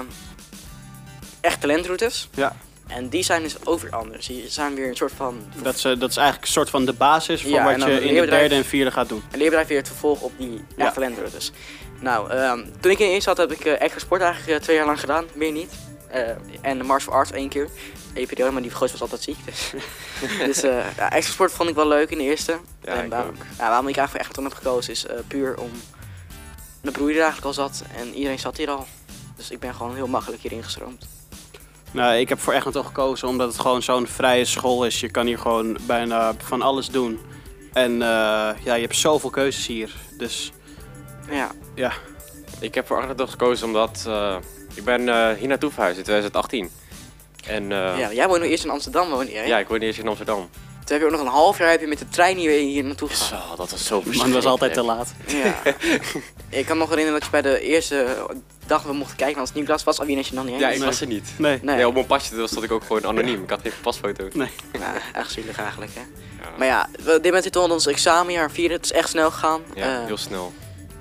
echt 1.41 1.61
talentroutes. 1.61 2.29
Ja. 2.33 2.55
En 2.87 3.09
die 3.09 3.23
zijn 3.23 3.43
dus 3.43 3.65
ook 3.65 3.79
weer 3.79 3.91
anders. 3.91 4.27
Die 4.27 4.49
zijn 4.49 4.75
weer 4.75 4.87
een 4.87 4.95
soort 4.95 5.11
van 5.15 5.41
Dat 5.61 5.75
is, 5.75 5.81
dat 5.81 6.09
is 6.09 6.17
eigenlijk 6.17 6.41
een 6.41 6.51
soort 6.51 6.69
van 6.69 6.85
de 6.85 6.93
basis 6.93 7.41
voor 7.41 7.51
Ja, 7.51 7.63
wat 7.63 7.83
je 7.83 8.03
in 8.03 8.21
de 8.21 8.25
derde 8.25 8.55
en 8.55 8.65
vierde 8.65 8.91
gaat 8.91 9.09
doen. 9.09 9.23
Een 9.31 9.37
leerbedrijf 9.37 9.67
weer 9.67 9.77
het 9.77 9.87
vervolg 9.87 10.21
op 10.21 10.31
die 10.37 10.61
ja. 10.77 10.91
talentroutes. 10.91 11.51
Nou, 12.03 12.29
ehm, 12.29 12.65
toen 12.79 12.91
ik 12.91 12.99
in 12.99 13.07
eerste 13.07 13.21
zat, 13.21 13.37
heb 13.37 13.51
ik 13.51 13.65
extra 13.65 13.99
sport 13.99 14.21
eigenlijk 14.21 14.57
eh, 14.57 14.63
twee 14.63 14.75
jaar 14.75 14.85
lang 14.85 14.99
gedaan. 14.99 15.25
Meer 15.33 15.51
niet. 15.51 15.73
Eh, 16.07 16.29
en 16.61 16.77
de 16.77 16.83
martial 16.83 17.13
arts 17.13 17.31
één 17.31 17.49
keer. 17.49 17.69
Eén 18.13 18.27
periode, 18.27 18.51
maar 18.51 18.61
die 18.61 18.71
goos 18.71 18.91
was 18.91 19.01
altijd 19.01 19.21
ziek. 19.21 19.37
Dus, 19.45 19.71
dus 20.45 20.61
ja, 20.97 21.11
extra 21.11 21.33
sport 21.33 21.51
vond 21.51 21.69
ik 21.69 21.75
wel 21.75 21.87
leuk 21.87 22.09
in 22.09 22.17
de 22.17 22.23
eerste. 22.23 22.59
Ja, 22.81 22.93
en 22.93 23.03
ik 23.05 23.11
waarom, 23.11 23.29
ook. 23.29 23.45
ja, 23.57 23.67
waarom 23.67 23.87
ik 23.87 23.97
eigenlijk 23.97 24.09
voor 24.09 24.19
Egerton 24.19 24.43
heb 24.43 24.53
gekozen 24.53 24.93
is 24.93 25.05
puur 25.27 25.57
om... 25.57 25.71
Mijn 26.81 26.95
broer 26.95 27.09
er 27.09 27.15
eigenlijk 27.15 27.45
al 27.45 27.53
zat 27.53 27.83
en 27.95 28.13
iedereen 28.13 28.39
zat 28.39 28.57
hier 28.57 28.69
al. 28.69 28.85
Dus 29.35 29.51
ik 29.51 29.59
ben 29.59 29.75
gewoon 29.75 29.95
heel 29.95 30.07
makkelijk 30.07 30.41
hier 30.41 30.51
ingestroomd. 30.51 31.05
Nou, 31.91 32.15
ik 32.15 32.29
heb 32.29 32.39
voor 32.39 32.53
Egmond 32.53 32.85
gekozen 32.85 33.27
omdat 33.27 33.47
het 33.47 33.59
gewoon 33.59 33.83
zo'n 33.83 34.07
vrije 34.07 34.45
school 34.45 34.85
is. 34.85 34.99
Je 34.99 35.09
kan 35.09 35.25
hier 35.25 35.39
gewoon 35.39 35.77
bijna 35.81 36.33
van 36.37 36.61
alles 36.61 36.89
doen. 36.89 37.19
En 37.73 37.97
ja, 37.99 38.55
je 38.63 38.81
hebt 38.81 38.95
zoveel 38.95 39.29
keuzes 39.29 39.67
hier. 39.67 39.95
Dus 40.17 40.51
Ja. 41.29 41.51
Ja. 41.75 41.93
Ik 42.59 42.75
heb 42.75 42.87
voor 42.87 43.01
Arnhem 43.01 43.27
gekozen 43.27 43.67
omdat 43.67 44.03
eh, 44.07 44.35
ik 44.73 44.83
ben 44.83 45.09
eh, 45.09 45.37
hier 45.37 45.47
naartoe 45.47 45.71
verhuisd 45.71 45.97
in 45.97 46.03
2018. 46.03 46.71
En 47.47 47.71
eh, 47.71 47.99
ja, 47.99 48.13
jij 48.13 48.27
woonde 48.27 48.47
eerst 48.47 48.63
in 48.63 48.69
Amsterdam, 48.69 49.09
woonde 49.09 49.31
jij? 49.31 49.47
ja, 49.47 49.57
ik 49.57 49.67
woonde 49.67 49.85
eerst 49.85 49.99
in 49.99 50.07
Amsterdam. 50.07 50.49
Toen 50.83 50.97
heb 50.97 50.99
je 50.99 51.05
ook 51.05 51.11
nog 51.11 51.21
een 51.21 51.39
half 51.39 51.57
jaar 51.57 51.69
heb 51.69 51.79
je 51.79 51.87
met 51.87 51.99
de 51.99 52.09
trein 52.09 52.37
hier, 52.37 52.51
hier 52.51 52.83
naartoe 52.83 53.09
gegaan. 53.09 53.41
Zo, 53.49 53.55
dat 53.55 53.71
was 53.71 53.85
zo 53.85 54.01
Maar 54.05 54.25
het 54.25 54.33
was 54.33 54.45
altijd 54.45 54.73
te 54.73 54.83
laat. 54.83 55.13
Ja. 55.27 55.61
ik 56.59 56.65
kan 56.65 56.77
me 56.77 56.81
nog 56.81 56.89
herinneren 56.89 57.19
dat 57.19 57.23
je 57.23 57.29
bij 57.29 57.41
de 57.41 57.61
eerste 57.61 58.25
dag 58.65 58.83
we 58.83 58.93
mochten 58.93 59.17
kijken, 59.17 59.35
want 59.35 59.47
het 59.47 59.57
nieuw 59.57 59.77
was 59.83 59.99
Alwin 59.99 60.17
als 60.17 60.29
je 60.29 60.35
dan 60.35 60.45
niet 60.45 60.59
Ja, 60.59 60.69
ik 60.69 60.83
was 60.83 61.01
er 61.01 61.07
niet. 61.07 61.33
Nee. 61.37 61.59
Nee. 61.61 61.75
Nee, 61.75 61.87
op 61.87 61.93
mijn 61.93 62.05
pasje 62.05 62.47
stond 62.47 62.63
ik 62.63 62.71
ook 62.71 62.83
gewoon 62.83 63.05
anoniem. 63.05 63.43
Ik 63.43 63.49
had 63.49 63.61
geen 63.61 63.71
pasfoto. 63.81 64.27
Nee. 64.33 64.49
Ja, 64.79 64.93
echt 65.13 65.31
zielig 65.31 65.57
eigenlijk, 65.57 65.91
hè. 65.93 66.01
Ja. 66.01 66.57
Maar 66.57 66.67
ja, 66.67 66.89
dit 67.21 67.31
bent 67.31 67.51
toen 67.51 67.71
ons 67.71 67.85
examenjaar 67.85 68.51
vieren. 68.51 68.75
Het 68.75 68.85
is 68.85 68.91
echt 68.91 69.09
snel 69.09 69.31
gegaan. 69.31 69.61
Ja, 69.75 70.05
heel 70.05 70.17
snel. 70.17 70.53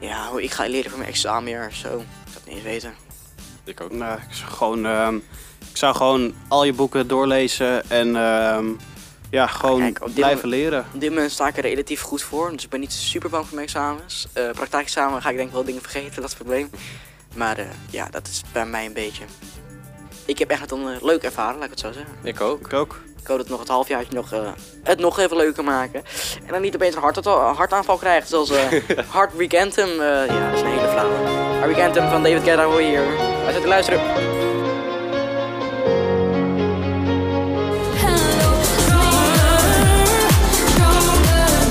Ja, 0.02 0.28
hoe 0.30 0.42
ik 0.42 0.50
ga 0.50 0.66
leren 0.68 0.90
voor 0.90 0.98
mijn 0.98 1.10
examenjaar, 1.10 1.72
zo. 1.72 1.98
Ik 1.98 2.32
dat 2.34 2.42
niet 2.44 2.54
eens 2.54 2.64
weten. 2.64 2.94
Ik 3.64 3.80
ook. 3.80 3.92
Nou, 3.92 4.18
ik 4.28 4.34
zou 4.34 4.50
gewoon, 4.50 4.86
ehm, 4.86 5.16
ik 5.70 5.76
zou 5.76 5.94
gewoon 5.96 6.34
al 6.48 6.64
je 6.64 6.72
boeken 6.72 7.08
doorlezen 7.08 7.90
en 7.90 8.16
ehm, 8.16 8.66
ja, 9.30 9.46
gewoon 9.46 9.80
Kijk, 9.80 10.00
op 10.00 10.06
dit 10.06 10.14
blijven 10.14 10.48
moment- 10.48 10.62
leren. 10.62 10.86
Op 10.94 11.00
dit 11.00 11.10
moment 11.10 11.30
sta 11.32 11.48
ik 11.48 11.56
er 11.56 11.62
relatief 11.62 12.00
goed 12.00 12.22
voor, 12.22 12.50
dus 12.52 12.64
ik 12.64 12.70
ben 12.70 12.80
niet 12.80 12.92
super 12.92 13.30
bang 13.30 13.44
voor 13.46 13.54
mijn 13.54 13.66
examens. 13.66 14.26
Eh 14.32 14.50
praktijkexamen 14.50 15.22
ga 15.22 15.30
ik 15.30 15.36
denk 15.36 15.48
ik 15.48 15.54
wel 15.54 15.64
dingen 15.64 15.82
vergeten, 15.82 16.14
dat 16.14 16.24
is 16.24 16.30
het 16.30 16.38
probleem. 16.42 16.70
Maar 17.34 17.58
eh, 17.58 17.66
ja, 17.90 18.08
dat 18.10 18.28
is 18.28 18.42
bij 18.52 18.66
mij 18.66 18.86
een 18.86 18.92
beetje. 18.92 19.24
Ik 20.24 20.38
heb 20.38 20.50
echt 20.50 20.70
een 20.70 20.82
uh, 20.82 21.02
leuk 21.02 21.22
ervaren, 21.22 21.54
laat 21.54 21.64
ik 21.64 21.70
het 21.70 21.80
zo 21.80 21.92
zeggen. 21.92 22.14
Ik 22.22 22.40
ook. 22.40 22.60
Ik 22.66 22.72
ook. 22.72 23.00
Ik 23.22 23.28
hoop 23.28 23.38
dat 23.38 23.48
nog 23.48 23.58
het 23.58 23.68
halfjaartje 23.68 24.14
nog, 24.14 24.32
eh, 24.32 24.40
het 24.82 24.98
nog 24.98 25.18
even 25.18 25.36
leuker 25.36 25.64
maken. 25.64 26.04
En 26.46 26.52
dan 26.52 26.60
niet 26.60 26.74
opeens 26.74 26.94
een 26.94 27.00
hart, 27.00 27.24
hartaanval 27.56 27.96
krijgt, 27.96 28.28
zoals 28.28 28.50
eh 28.50 28.64
Heartbreak 29.14 29.54
Anthem. 29.54 29.88
eh, 29.88 30.26
ja, 30.26 30.46
dat 30.46 30.54
is 30.54 30.60
een 30.60 30.66
hele 30.66 30.88
flauwe. 30.88 31.14
Heartbreak 31.14 31.86
Anthem 31.86 32.10
van 32.10 32.22
David 32.22 32.42
Guetta 32.42 32.64
hoor 32.64 32.80
je 32.82 32.88
hier. 32.88 33.06
Wij 33.16 33.44
zitten 33.44 33.62
te 33.62 33.68
luisteren. 33.68 34.00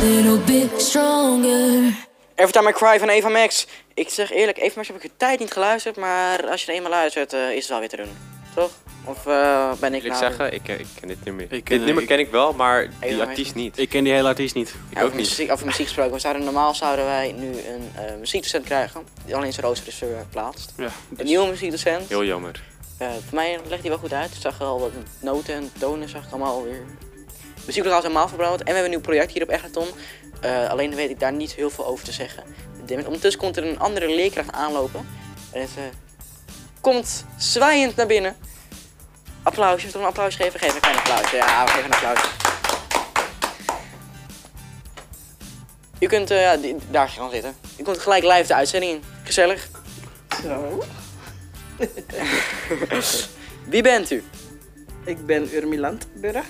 little 0.03 0.37
bit 0.45 0.81
stronger. 0.81 1.93
Every 2.35 2.51
Time 2.51 2.69
I 2.69 2.71
Cry 2.73 2.99
van 2.99 3.09
Eva 3.09 3.29
Max. 3.29 3.67
Ik 3.93 4.09
zeg 4.09 4.31
eerlijk, 4.31 4.57
Eva 4.57 4.73
Max 4.75 4.87
heb 4.87 4.97
ik 4.97 5.03
een 5.03 5.17
tijd 5.17 5.39
niet 5.39 5.51
geluisterd, 5.51 5.95
maar 5.95 6.49
als 6.49 6.61
je 6.61 6.67
er 6.71 6.77
eenmaal 6.77 6.91
luistert, 6.91 7.33
eh, 7.33 7.51
is 7.51 7.57
het 7.57 7.67
wel 7.67 7.79
weer 7.79 7.89
te 7.89 7.97
doen. 7.97 8.17
Toch? 8.55 8.71
Of 9.03 9.25
eh, 9.27 9.71
ben 9.79 9.93
ik 9.93 10.01
Wil 10.01 10.11
ik 10.11 10.17
nou... 10.19 10.31
zeggen, 10.31 10.53
ik, 10.53 10.67
ik 10.67 10.85
ken 10.99 11.07
dit 11.07 11.23
nummer. 11.25 11.43
Ik 11.43 11.63
ken- 11.63 11.77
dit 11.77 11.85
nummer 11.85 12.01
ik- 12.03 12.09
ken 12.09 12.19
ik 12.19 12.31
wel, 12.31 12.53
maar 12.53 12.89
die 12.99 13.21
artiest 13.21 13.55
niet. 13.55 13.77
Ik 13.77 13.89
ken 13.89 14.03
die 14.03 14.13
hele 14.13 14.27
artiest 14.27 14.55
niet. 14.55 14.69
Ik 14.69 14.75
Ja, 14.89 14.99
ook 14.99 15.05
over, 15.05 15.17
niet. 15.17 15.27
muziek, 15.29 15.51
over 15.51 15.65
muziek 15.65 15.85
gesproken, 15.85 16.13
we 16.13 16.19
zouden, 16.19 16.43
normaal 16.43 16.75
zouden 16.75 17.05
wij 17.05 17.31
nu 17.37 17.47
een 17.47 17.91
eh, 18.05 18.15
muziekdocent 18.19 18.65
krijgen, 18.65 19.01
die 19.25 19.35
alleen 19.35 19.53
zijn 19.53 19.65
rooster 19.65 19.87
is 19.87 19.95
verplaatst. 19.95 20.73
Ja, 20.77 20.89
Een 21.17 21.25
nieuwe 21.25 21.47
muziekdocent. 21.47 22.09
Heel 22.09 22.25
jammer. 22.25 22.63
Eh, 22.97 23.07
voor 23.09 23.35
mij 23.35 23.59
legt 23.67 23.81
hij 23.81 23.89
wel 23.89 23.99
goed 23.99 24.13
uit. 24.13 24.31
Ik 24.35 24.41
zag 24.41 24.61
al 24.61 24.79
wat 24.79 24.91
noten 25.19 25.53
en 25.53 25.71
tonen, 25.79 26.09
zag 26.09 26.25
ik 26.25 26.31
allemaal 26.31 26.55
alweer. 26.55 26.81
Muzieklokaal 27.65 27.99
is 27.99 28.05
helemaal 28.07 28.27
verbouwd. 28.27 28.59
En 28.59 28.65
we 28.65 28.71
hebben 28.71 28.83
een 28.83 28.89
nieuw 28.89 28.99
project 29.01 29.31
hier 29.31 29.43
op 29.43 29.49
Egerton. 29.49 29.87
Eh, 30.41 30.69
alleen 30.69 30.95
weet 30.95 31.09
ik 31.09 31.19
daar 31.19 31.33
niet 31.33 31.53
heel 31.53 31.69
veel 31.69 31.85
over 31.85 32.05
te 32.05 32.11
zeggen. 32.11 32.43
Ondertussen 33.05 33.41
komt 33.41 33.57
er 33.57 33.65
een 33.65 33.79
andere 33.79 34.07
leerkracht 34.15 34.51
aanlopen. 34.51 35.07
En 35.51 35.67
ze 35.67 35.79
komt 36.81 37.25
zwaaiend 37.37 37.95
naar 37.95 38.07
binnen. 38.07 38.35
Applausje, 39.43 39.87
toch 39.91 40.01
een 40.01 40.07
applaus 40.07 40.35
geven? 40.35 40.59
Geef 40.59 40.73
een 40.75 40.81
klein 40.81 40.97
applaus. 40.97 41.31
Ja, 41.31 41.63
we 41.65 41.71
geven 41.71 41.85
een 41.85 41.93
applaus. 41.93 42.29
U 45.99 46.07
kunt 46.07 46.29
ja, 46.29 46.57
die- 46.57 46.75
daar 46.91 47.09
gaan 47.09 47.29
zitten. 47.31 47.55
U 47.77 47.83
komt 47.83 47.97
gelijk 47.99 48.23
live 48.23 48.47
de 48.47 48.55
uitzending 48.55 48.91
in. 48.91 49.03
Gezellig. 49.23 49.67
Zo, 50.43 50.83
Wie 53.69 53.81
bent 53.83 54.11
u? 54.11 54.23
ik 55.05 55.25
ben 55.25 55.53
Urmi 55.55 55.79
Landburg. 55.79 56.45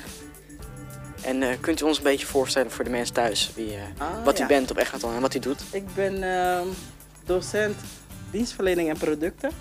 En 1.22 1.44
eh, 1.44 1.50
kunt 1.60 1.82
u 1.82 1.84
ons 1.86 1.98
een 1.98 2.04
beetje 2.04 2.26
voorstellen 2.26 2.72
voor 2.72 2.84
de 2.84 2.90
mensen 2.90 3.14
thuis 3.16 3.52
wie, 3.56 3.76
eh, 3.76 3.82
Ah, 3.98 4.24
wat 4.24 4.40
u 4.40 4.46
bent 4.46 4.72
op 4.72 4.78
Egerton 4.78 5.16
en 5.16 5.22
wat 5.22 5.34
u 5.34 5.40
doet? 5.40 5.62
Ik 5.72 5.94
ben 5.94 6.24
ehm, 6.24 6.68
docent 7.26 7.78
dienstverlening 8.32 8.90
en 8.90 8.98
producten. 8.98 9.52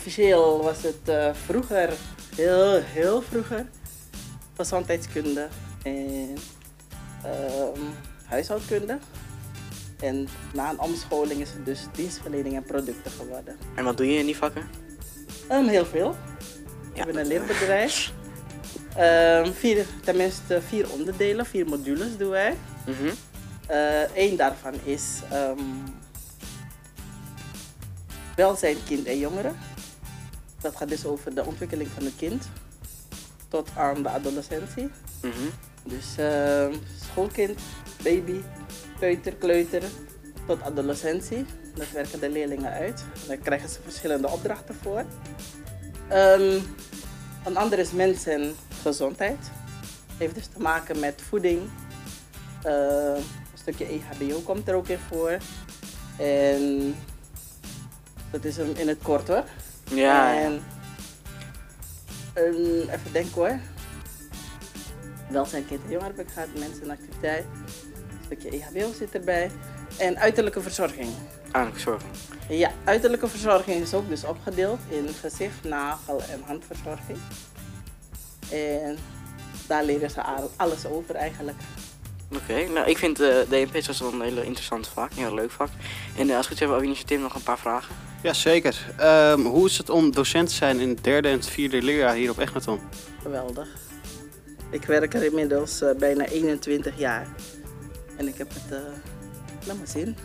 Officieel 0.00 0.62
was 0.62 0.82
het 0.82 1.08
eh, 1.08 1.30
vroeger, 1.44 1.92
heel, 2.36 2.80
heel 2.82 3.22
vroeger, 3.22 3.66
gezondheidskunde 4.56 5.48
en 5.82 6.36
ehm, 7.24 7.80
huishoudkunde. 8.24 8.98
En 10.00 10.28
na 10.54 10.70
een 10.70 10.80
omscholing 10.80 11.40
is 11.40 11.50
het 11.52 11.64
dus 11.64 11.86
dienstverlening 11.92 12.54
en 12.54 12.62
producten 12.62 13.10
geworden. 13.10 13.56
En 13.74 13.84
wat 13.84 13.96
doe 13.96 14.12
je 14.12 14.18
in 14.18 14.26
die 14.26 14.36
vakken? 14.36 14.68
Ehm, 15.48 15.66
heel 15.66 15.86
veel. 15.86 16.16
Ja. 16.94 17.00
Ik 17.00 17.12
ben 17.12 17.20
een 17.20 17.26
leerbedrijf. 17.26 18.12
Ehm, 18.96 19.52
vier, 19.52 19.86
tenminste 20.04 20.60
vier 20.62 20.90
onderdelen, 20.92 21.46
vier 21.46 21.66
modules 21.66 22.16
doen 22.16 22.30
wij. 22.30 22.56
Mhm. 22.86 23.14
Eén 24.14 24.36
daarvan 24.36 24.74
is 24.84 25.20
welzijn 28.36 28.76
kind 28.86 29.06
en 29.06 29.18
jongeren. 29.18 29.56
Dat 30.60 30.76
gaat 30.76 30.88
dus 30.88 31.04
over 31.06 31.34
de 31.34 31.44
ontwikkeling 31.44 31.88
van 31.88 32.04
het 32.04 32.16
kind 32.16 32.48
tot 33.48 33.70
aan 33.76 34.02
de 34.02 34.08
adolescentie. 34.08 34.90
Mhm. 35.22 35.48
Dus 35.82 36.16
ehm, 36.16 36.74
schoolkind, 37.10 37.60
baby, 38.02 38.40
peuter, 38.98 39.34
kleuter 39.34 39.82
tot 40.46 40.62
adolescentie. 40.62 41.44
Dat 41.74 41.90
werken 41.90 42.20
de 42.20 42.30
leerlingen 42.30 42.72
uit. 42.72 43.04
Daar 43.26 43.36
krijgen 43.36 43.68
ze 43.68 43.78
verschillende 43.82 44.28
opdrachten 44.28 44.74
voor. 44.74 45.04
Ehm, 46.08 46.58
een 47.44 47.56
ander 47.56 47.78
is 47.78 47.92
mens 47.92 48.26
en 48.26 48.54
gezondheid. 48.82 49.50
Heeft 50.16 50.34
dus 50.34 50.46
te 50.46 50.60
maken 50.60 50.98
met 50.98 51.22
voeding. 51.28 51.60
Eh, 52.62 53.14
een 53.14 53.58
stukje 53.58 53.86
EHBO 53.86 54.40
komt 54.40 54.68
er 54.68 54.74
ook 54.74 54.88
in 54.88 54.98
voor. 55.08 55.38
En 56.18 56.94
dat 58.30 58.44
is 58.44 58.56
hem 58.56 58.72
in 58.76 58.88
het 58.88 58.98
kort 59.02 59.28
hoor. 59.28 59.44
Ja. 59.90 60.34
En, 60.34 60.62
ehm, 62.32 62.54
even 62.88 63.12
denken 63.12 63.32
hoor. 63.34 63.58
Welzijn 65.28 65.66
kind 65.66 65.80
en 65.84 65.90
jongeren 65.90 66.16
heb 66.16 66.26
ik 66.26 66.32
gehad, 66.32 66.48
mensen 66.58 66.82
en 66.82 66.90
activiteit. 66.90 67.44
Een 67.44 68.24
stukje 68.24 68.50
EHBO 68.50 68.92
zit 68.92 69.14
erbij. 69.14 69.50
En 69.98 70.18
uiterlijke 70.18 70.60
verzorging. 70.60 71.08
Aan 71.50 71.72
verzorging. 71.72 72.10
Ja, 72.48 72.70
uiterlijke 72.84 73.28
verzorging 73.28 73.82
is 73.82 73.94
ook 73.94 74.08
dus 74.08 74.24
opgedeeld 74.24 74.78
in 74.88 75.08
gezicht, 75.20 75.64
nagel 75.64 76.22
en 76.30 76.42
handverzorging. 76.46 77.18
En 78.50 78.98
daar 79.66 79.84
leren 79.84 80.10
ze 80.10 80.22
al- 80.22 80.50
alles 80.56 80.86
over 80.86 81.14
eigenlijk. 81.14 81.58
Oké, 82.34 82.66
nou 82.68 82.88
ik 82.90 82.98
vind 82.98 83.20
eh 83.20 83.36
DNP 83.48 83.86
was 83.86 84.00
wel 84.00 84.12
een 84.12 84.20
hele 84.20 84.44
interessante 84.44 84.90
vak, 84.90 85.10
een 85.10 85.16
heel 85.16 85.34
leuk 85.34 85.50
vak. 85.50 85.68
En 86.16 86.30
eh, 86.30 86.36
als 86.36 86.44
ik 86.44 86.50
het 86.50 86.60
heb, 86.60 86.70
Awinas 86.70 87.00
en 87.00 87.06
Tim 87.06 87.20
nog 87.20 87.34
een 87.34 87.42
paar 87.42 87.58
vragen. 87.58 87.94
Ja, 88.22 88.32
zeker. 88.32 88.86
Ehm, 88.96 89.40
hoe 89.40 89.66
is 89.66 89.78
het 89.78 89.90
om 89.90 90.12
docent 90.12 90.48
te 90.48 90.54
zijn 90.54 90.80
in 90.80 90.88
het 90.88 91.04
derde 91.04 91.28
en 91.28 91.34
het 91.34 91.46
vierde 91.46 91.82
leerjaar 91.82 92.14
hier 92.14 92.30
op 92.30 92.38
Egnaton? 92.38 92.80
Geweldig. 93.22 93.68
Ik 94.70 94.84
werk 94.84 95.14
er 95.14 95.24
inmiddels 95.24 95.80
eh, 95.80 95.94
bijna 95.96 96.24
21 96.24 96.98
jaar. 96.98 97.26
En 98.16 98.28
ik 98.28 98.38
heb 98.38 98.48
het 98.54 98.72
uh, 98.72 98.78
naar 99.66 99.76
mijn 99.76 99.88
zin. 99.88 100.16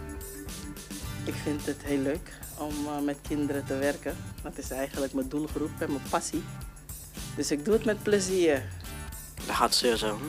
Ik 1.24 1.34
vind 1.44 1.66
het 1.66 1.84
heel 1.84 1.98
leuk 1.98 2.32
om 2.58 2.74
uh, 2.86 3.00
met 3.06 3.18
kinderen 3.28 3.66
te 3.66 3.78
werken. 3.78 4.16
Dat 4.44 4.58
is 4.58 4.72
eigenlijk 4.72 5.14
mijn 5.14 5.30
doelgroep 5.30 5.72
en 5.80 5.92
mijn 5.92 6.04
passie. 6.10 6.44
Dus 7.36 7.52
ik 7.52 7.66
doe 7.66 7.74
het 7.74 7.86
met 7.86 8.04
plezier. 8.04 8.64
Daar 9.46 9.56
gaat 9.56 9.76
zeer 9.76 9.98
zo. 9.98 10.20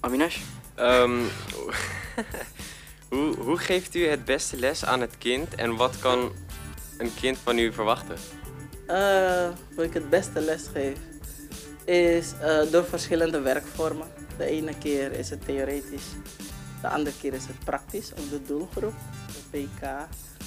Awinas? 0.00 0.40
Ehm, 0.74 1.20
hoe, 3.10 3.36
hoe 3.36 3.58
geeft 3.58 3.94
u 3.94 4.06
het 4.06 4.24
beste 4.24 4.56
les 4.56 4.84
aan 4.84 5.00
het 5.00 5.18
kind 5.18 5.54
en 5.54 5.76
wat 5.76 5.98
kan 5.98 6.32
een 6.98 7.14
kind 7.14 7.38
van 7.38 7.58
u 7.58 7.72
verwachten? 7.72 8.16
Uh, 8.88 9.48
hoe 9.74 9.84
ik 9.84 9.94
het 9.94 10.10
beste 10.10 10.40
les 10.40 10.66
geef 10.72 10.98
is 11.84 12.32
uh, 12.42 12.72
door 12.72 12.84
verschillende 12.84 13.40
werkvormen. 13.40 14.06
De 14.36 14.44
ene 14.44 14.78
keer 14.78 15.12
is 15.12 15.30
het 15.30 15.44
theoretisch, 15.44 16.06
de 16.82 16.88
andere 16.88 17.16
keer 17.20 17.34
is 17.34 17.46
het 17.46 17.58
praktisch 17.64 18.10
op 18.10 18.30
de 18.30 18.42
doelgroep. 18.46 18.94
De 19.26 19.58
BK 19.58 19.88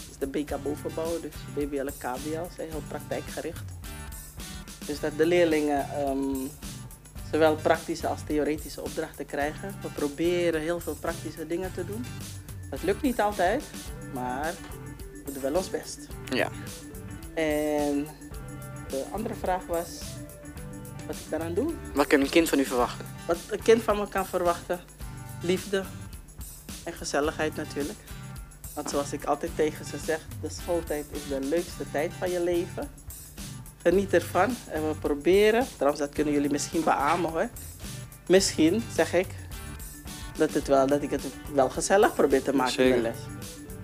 is 0.10 0.18
de 0.20 0.28
BK 0.28 0.64
bovenbouw, 0.64 1.20
dus 1.20 1.34
BBL 1.54 1.86
en 1.86 1.98
KBL 1.98 2.56
zijn 2.56 2.70
heel 2.70 2.84
praktijkgericht. 2.88 3.64
Dus 4.86 5.00
dat 5.00 5.12
de 5.18 5.26
leerlingen 5.26 6.10
um, 6.10 6.50
zowel 7.32 7.56
praktische 7.56 8.08
als 8.08 8.20
theoretische 8.26 8.82
opdrachten 8.82 9.26
krijgen. 9.26 9.76
We 9.82 9.88
proberen 9.88 10.62
heel 10.62 10.80
veel 10.80 10.96
praktische 10.96 11.48
dingen 11.48 11.74
te 11.74 11.86
doen. 11.86 12.06
Dat 12.70 12.84
lukt 12.84 13.02
niet 13.02 13.22
altijd, 13.22 13.64
maar 14.14 14.54
we 15.34 15.40
doen 15.40 15.52
wel 15.52 15.62
ons 15.62 15.70
best. 15.70 16.00
Ja. 16.34 16.50
En 17.34 18.08
de 18.90 19.06
andere 19.12 19.36
vraag 19.36 19.66
was 19.66 20.00
wat 21.08 21.16
ik 21.16 21.30
daaraan 21.30 21.54
doe. 21.54 21.74
Wat 21.94 22.08
kan 22.08 22.22
een 22.22 22.30
kind 22.30 22.50
van 22.50 22.60
u 22.60 22.66
verwachten? 22.66 23.06
Wat 23.28 23.38
een 23.50 23.62
kind 23.62 23.84
van 23.84 23.98
me 23.98 24.08
kan 24.08 24.26
verwachten? 24.26 24.80
Liefde 25.42 25.84
en 26.84 26.94
gezelligheid 26.94 27.56
natuurlijk. 27.56 28.00
Want 28.74 28.90
zoals 28.90 29.14
ik 29.14 29.24
altijd 29.24 29.52
tegen 29.56 29.86
ze 29.86 29.98
zeg, 30.06 30.20
de 30.42 30.50
schooltijd 30.50 31.06
is 31.12 31.28
de 31.28 31.40
leukste 31.40 31.92
tijd 31.92 32.12
van 32.20 32.30
je 32.30 32.44
leven. 32.44 32.90
Geniet 33.82 34.14
ervan 34.14 34.56
en 34.70 34.88
we 34.88 34.96
proberen, 34.96 35.68
trouwens 35.76 36.02
dat 36.02 36.14
kunnen 36.14 36.34
jullie 36.34 36.50
misschien 36.50 36.84
beamen 36.84 37.32
hoor. 37.32 37.50
Misschien, 38.28 38.84
zeg 38.96 39.14
ik, 39.14 39.28
dat, 40.38 40.54
het 40.54 40.68
wel, 40.68 40.88
dat 40.88 41.02
ik 41.02 41.10
het 41.10 41.24
wel 41.54 41.70
gezellig 41.70 42.16
probeer 42.16 42.44
te 42.44 42.54
maken 42.54 42.74
Zeker. 42.74 42.96
in 42.96 43.02
de 43.04 43.10
les. 43.10 43.31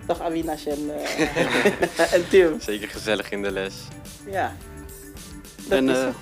Toch 0.08 0.20
Avinash 0.20 0.66
en, 0.66 0.78
uh, 0.80 2.12
en 2.14 2.28
Tim? 2.28 2.60
Zeker 2.60 2.88
gezellig 2.88 3.30
in 3.30 3.42
de 3.42 3.50
les. 3.50 3.74
Ja. 4.30 4.52
Dat 5.68 5.78
En 5.78 5.88
is 5.88 5.96
eh, 5.96 6.04
het. 6.04 6.14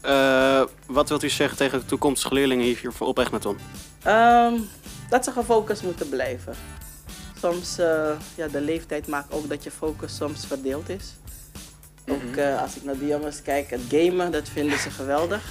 eh, 0.00 0.62
wat 0.86 1.08
wilt 1.08 1.22
u 1.22 1.28
zeggen 1.28 1.56
tegen 1.56 1.78
de 1.78 1.84
toekomstige 1.86 2.34
leerlingen 2.34 2.64
hier 2.64 2.90
op 2.98 3.18
Egnaton? 3.18 3.58
Ehm, 4.02 4.54
dat 5.08 5.24
ze 5.24 5.30
gefocust 5.32 5.82
moeten 5.82 6.08
blijven. 6.08 6.54
Soms, 7.40 7.78
eh, 7.78 8.10
ja, 8.34 8.48
de 8.48 8.60
leeftijd 8.60 9.06
maakt 9.06 9.32
ook 9.32 9.48
dat 9.48 9.64
je 9.64 9.70
focus 9.70 10.16
soms 10.16 10.46
verdeeld 10.46 10.88
is. 10.88 11.14
Ook 12.08 12.36
eh, 12.36 12.62
als 12.62 12.76
ik 12.76 12.84
naar 12.84 12.98
die 12.98 13.08
jongens 13.08 13.42
kijk, 13.42 13.70
het 13.70 13.80
gamen, 13.88 14.32
dat 14.32 14.48
vinden 14.48 14.78
ze 14.78 14.90
geweldig. 14.90 15.42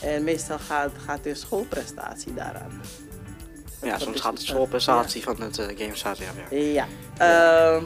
En 0.00 0.24
meestal 0.24 0.58
gaat, 0.58 0.90
gaat 1.06 1.22
de 1.24 1.34
schoolprestatie 1.34 2.34
daaraan. 2.34 2.80
Ja, 3.82 3.98
soms 3.98 4.20
gaat 4.20 4.32
het, 4.32 4.42
schoolprestatie 4.42 5.22
van 5.22 5.40
het 5.40 5.58
uh, 5.58 5.66
game 5.66 5.96
staat 5.96 6.18
ja. 6.18 6.56
ja. 6.56 6.86
Ehm, 7.18 7.84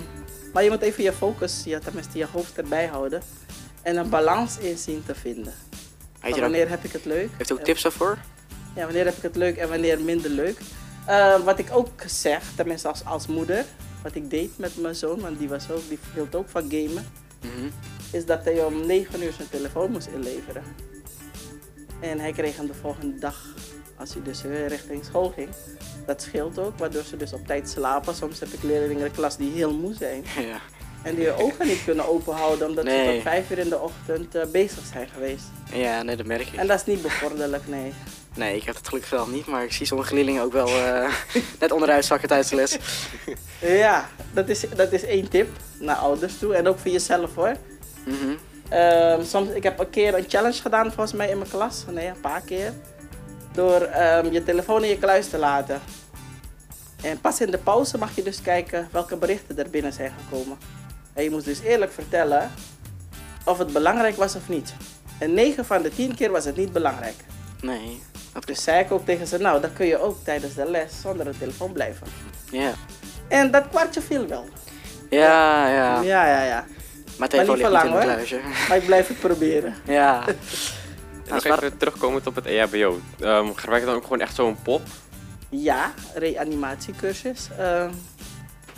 maar 0.53 0.63
je 0.65 0.71
moet 0.71 0.83
even 0.83 1.03
je 1.05 1.13
focus, 1.13 1.63
ja, 1.65 1.79
tenminste 1.79 2.19
je 2.19 2.27
hoofd 2.33 2.59
erbij 2.59 2.87
houden. 2.87 3.23
En 3.83 3.97
een 3.97 4.09
balans 4.09 4.59
in 4.59 4.79
zien 4.79 5.03
te 5.07 5.15
vinden. 5.15 5.55
Van 6.21 6.41
wanneer 6.41 6.69
heb 6.69 6.85
ik 6.85 6.93
het 6.93 7.05
leuk? 7.05 7.29
heeft 7.37 7.51
u 7.51 7.55
ook 7.55 7.61
tips 7.65 7.83
daarvoor? 7.83 8.19
Ja, 8.77 8.85
wanneer 8.85 9.05
heb 9.05 9.17
ik 9.17 9.23
het 9.23 9.37
leuk 9.37 9.57
en 9.57 9.69
wanneer 9.69 10.01
minder 10.01 10.31
leuk. 10.31 10.59
Eh, 11.07 11.41
wat 11.41 11.59
ik 11.59 11.69
ook 11.73 12.03
zeg, 12.07 12.43
tenminste 12.57 12.89
als, 12.89 13.05
als 13.05 13.27
moeder, 13.27 13.65
wat 14.03 14.15
ik 14.15 14.31
deed 14.31 14.59
met 14.59 14.77
mijn 14.77 14.95
zoon, 14.95 15.21
want 15.21 15.39
die, 15.39 15.49
was 15.49 15.71
ook, 15.71 15.89
die 15.89 15.99
hield 16.15 16.35
ook 16.35 16.49
van 16.49 16.63
gamen, 16.71 17.07
Mhm. 17.43 17.69
is 18.13 18.27
dat 18.27 18.45
hij 18.45 18.65
om 18.65 18.87
9 18.87 19.23
uur 19.23 19.33
zijn 19.33 19.49
telefoon 19.49 19.91
moest 19.91 20.07
inleveren. 20.07 20.63
En 22.01 22.19
hij 22.21 22.33
kreeg 22.33 22.57
hem 22.57 22.67
de 22.67 22.75
volgende 22.75 23.19
dag, 23.19 23.47
als 24.03 24.13
hij 24.13 24.23
dus 24.23 24.43
weer 24.43 24.67
richting 24.67 25.05
school 25.05 25.33
ging. 25.37 25.49
Dat 26.07 26.23
scheelt 26.23 26.59
ook, 26.59 26.79
waardoor 26.79 27.03
ze 27.03 27.17
dus 27.17 27.33
op 27.33 27.47
tijd 27.47 27.69
slapen. 27.69 28.15
Soms 28.15 28.41
heb 28.41 28.49
ik 28.49 28.63
leerlingen 28.63 28.97
in 28.97 29.05
de 29.05 29.11
klas 29.11 29.37
die 29.37 29.53
heel 29.53 29.73
moe 29.73 29.95
zijn. 29.95 30.25
Ja. 30.49 30.61
En 31.03 31.15
die 31.15 31.27
hun 31.27 31.35
ogen 31.35 31.67
niet 31.67 31.85
kunnen 31.85 32.09
openhouden 32.09 32.69
omdat 32.69 32.85
ze 32.85 33.13
tot 33.15 33.23
5 33.23 33.51
uur 33.51 33.59
in 33.59 33.69
de 33.69 33.79
ochtend 33.79 34.35
eh, 34.35 34.47
bezig 34.47 34.85
zijn 34.93 35.09
geweest. 35.15 35.45
ja, 35.73 36.03
nee, 36.03 36.17
dat 36.17 36.27
merk 36.27 36.47
ik. 36.47 36.55
En 36.55 36.67
dat 36.67 36.81
is 36.81 36.87
niet 36.87 37.03
bevorderlijk, 37.03 37.69
nee. 37.69 37.93
Nee, 38.35 38.57
ik 38.57 38.63
heb 38.63 38.75
het 38.75 38.89
gelukkig 38.89 39.11
wel 39.11 39.27
niet, 39.27 39.47
maar 39.47 39.65
ik 39.65 39.73
zie 39.73 39.87
sommige 39.87 40.15
leerlingen 40.15 40.43
ook 40.43 40.53
wel 40.53 40.69
eh, 40.69 41.13
net 41.61 41.73
onderuit 41.73 42.05
zakken 42.05 42.29
tijdens 42.29 42.51
de 42.51 42.57
les. 42.57 42.79
Ja, 43.61 44.09
dat 44.33 44.49
is, 44.49 44.65
dat 44.77 44.93
is 44.93 45.05
één 45.05 45.29
tip 45.29 45.49
naar 45.79 45.97
ouders 45.97 46.39
toe 46.39 46.55
en 46.55 46.69
ook 46.69 46.79
voor 46.79 46.91
jezelf 46.91 47.35
hoor. 47.35 47.57
Mhm. 48.05 48.37
Ehm, 48.69 49.25
soms, 49.25 49.51
ik 49.51 49.63
heb 49.63 49.79
een 49.79 49.91
keer 49.91 50.15
een 50.15 50.25
challenge 50.29 50.61
gedaan 50.61 50.93
volgens 50.93 51.13
mij 51.13 51.29
in 51.29 51.39
mijn 51.39 51.51
klas, 51.51 51.85
nee, 51.91 52.07
een 52.07 52.21
paar 52.21 52.41
keer. 52.41 52.73
Door 53.55 53.81
ehm, 53.81 54.33
je 54.33 54.45
telefoon 54.45 54.83
in 54.83 54.89
je 54.89 54.99
kluis 54.99 55.29
te 55.29 55.39
laten. 55.39 55.81
En 57.03 57.21
pas 57.21 57.41
in 57.41 57.51
de 57.51 57.59
pauze 57.59 57.99
mag 57.99 58.15
je 58.15 58.23
dus 58.23 58.43
kijken 58.43 58.89
welke 58.93 59.17
berichten 59.17 59.59
er 59.59 59.71
binnen 59.71 59.93
zijn 59.93 60.13
gekomen. 60.23 60.59
En 61.13 61.23
je 61.23 61.31
moest 61.31 61.45
dus 61.45 61.61
eerlijk 61.61 61.93
vertellen 61.93 62.51
of 63.45 63.59
het 63.59 63.73
belangrijk 63.73 64.17
was 64.17 64.35
of 64.37 64.49
niet. 64.49 64.75
En 65.19 65.35
9 65.35 65.65
van 65.65 65.83
de 65.83 65.91
10 65.91 66.15
keer 66.15 66.31
was 66.31 66.45
het 66.45 66.57
niet 66.57 66.73
belangrijk. 66.73 67.17
Nee. 67.61 68.03
Dus 68.45 68.63
zei 68.63 68.85
ik 68.85 68.93
ook 68.93 69.05
tegen 69.05 69.27
ze, 69.27 69.39
nou 69.39 69.61
dan 69.61 69.73
kun 69.73 69.87
je 69.87 69.99
ook 69.99 70.25
tijdens 70.25 70.55
de 70.55 70.71
les 70.71 71.01
zonder 71.01 71.25
de 71.25 71.39
telefoon 71.39 71.73
blijven. 71.73 72.07
Ja. 72.51 72.73
En 73.29 73.51
dat 73.51 73.69
kwartje 73.69 74.01
viel 74.01 74.27
wel. 74.27 74.49
Ja, 75.11 75.69
ja. 75.69 76.01
Ja, 76.01 76.27
ja, 76.27 76.45
ja. 76.45 76.65
Maar 77.19 77.29
telefoon 77.29 77.55
niet 77.55 77.65
voor 77.65 77.73
lang, 77.73 77.93
het 77.93 78.31
hoor. 78.31 78.41
Maar 78.69 78.77
ik 78.77 78.87
blijf 78.87 79.09
het 79.09 79.19
proberen. 79.21 79.75
Ja. 79.85 80.25
Nog 81.33 81.45
even 81.45 81.77
terugkomend 81.77 82.27
op 82.27 82.35
het 82.35 82.47
E 82.47 82.59
EHBO. 82.59 83.01
Ehm 83.21 83.55
gebruik 83.55 83.81
je 83.81 83.87
dan 83.87 83.97
ook 83.97 84.03
gewoon 84.03 84.21
echt 84.21 84.35
zo'n 84.35 84.63
pop? 84.63 84.83
Ja, 85.49 85.93
reanimatiecursus. 86.15 87.49
Ehm, 87.59 87.91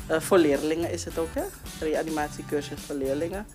eh, 0.07 0.21
voor 0.21 0.39
leerlingen 0.39 0.91
is 0.91 1.05
het 1.05 1.19
ook, 1.19 1.35
hè? 1.35 1.43
Reanimatiecursus 1.81 2.81
voor 2.87 2.95
leerlingen. 2.95 3.47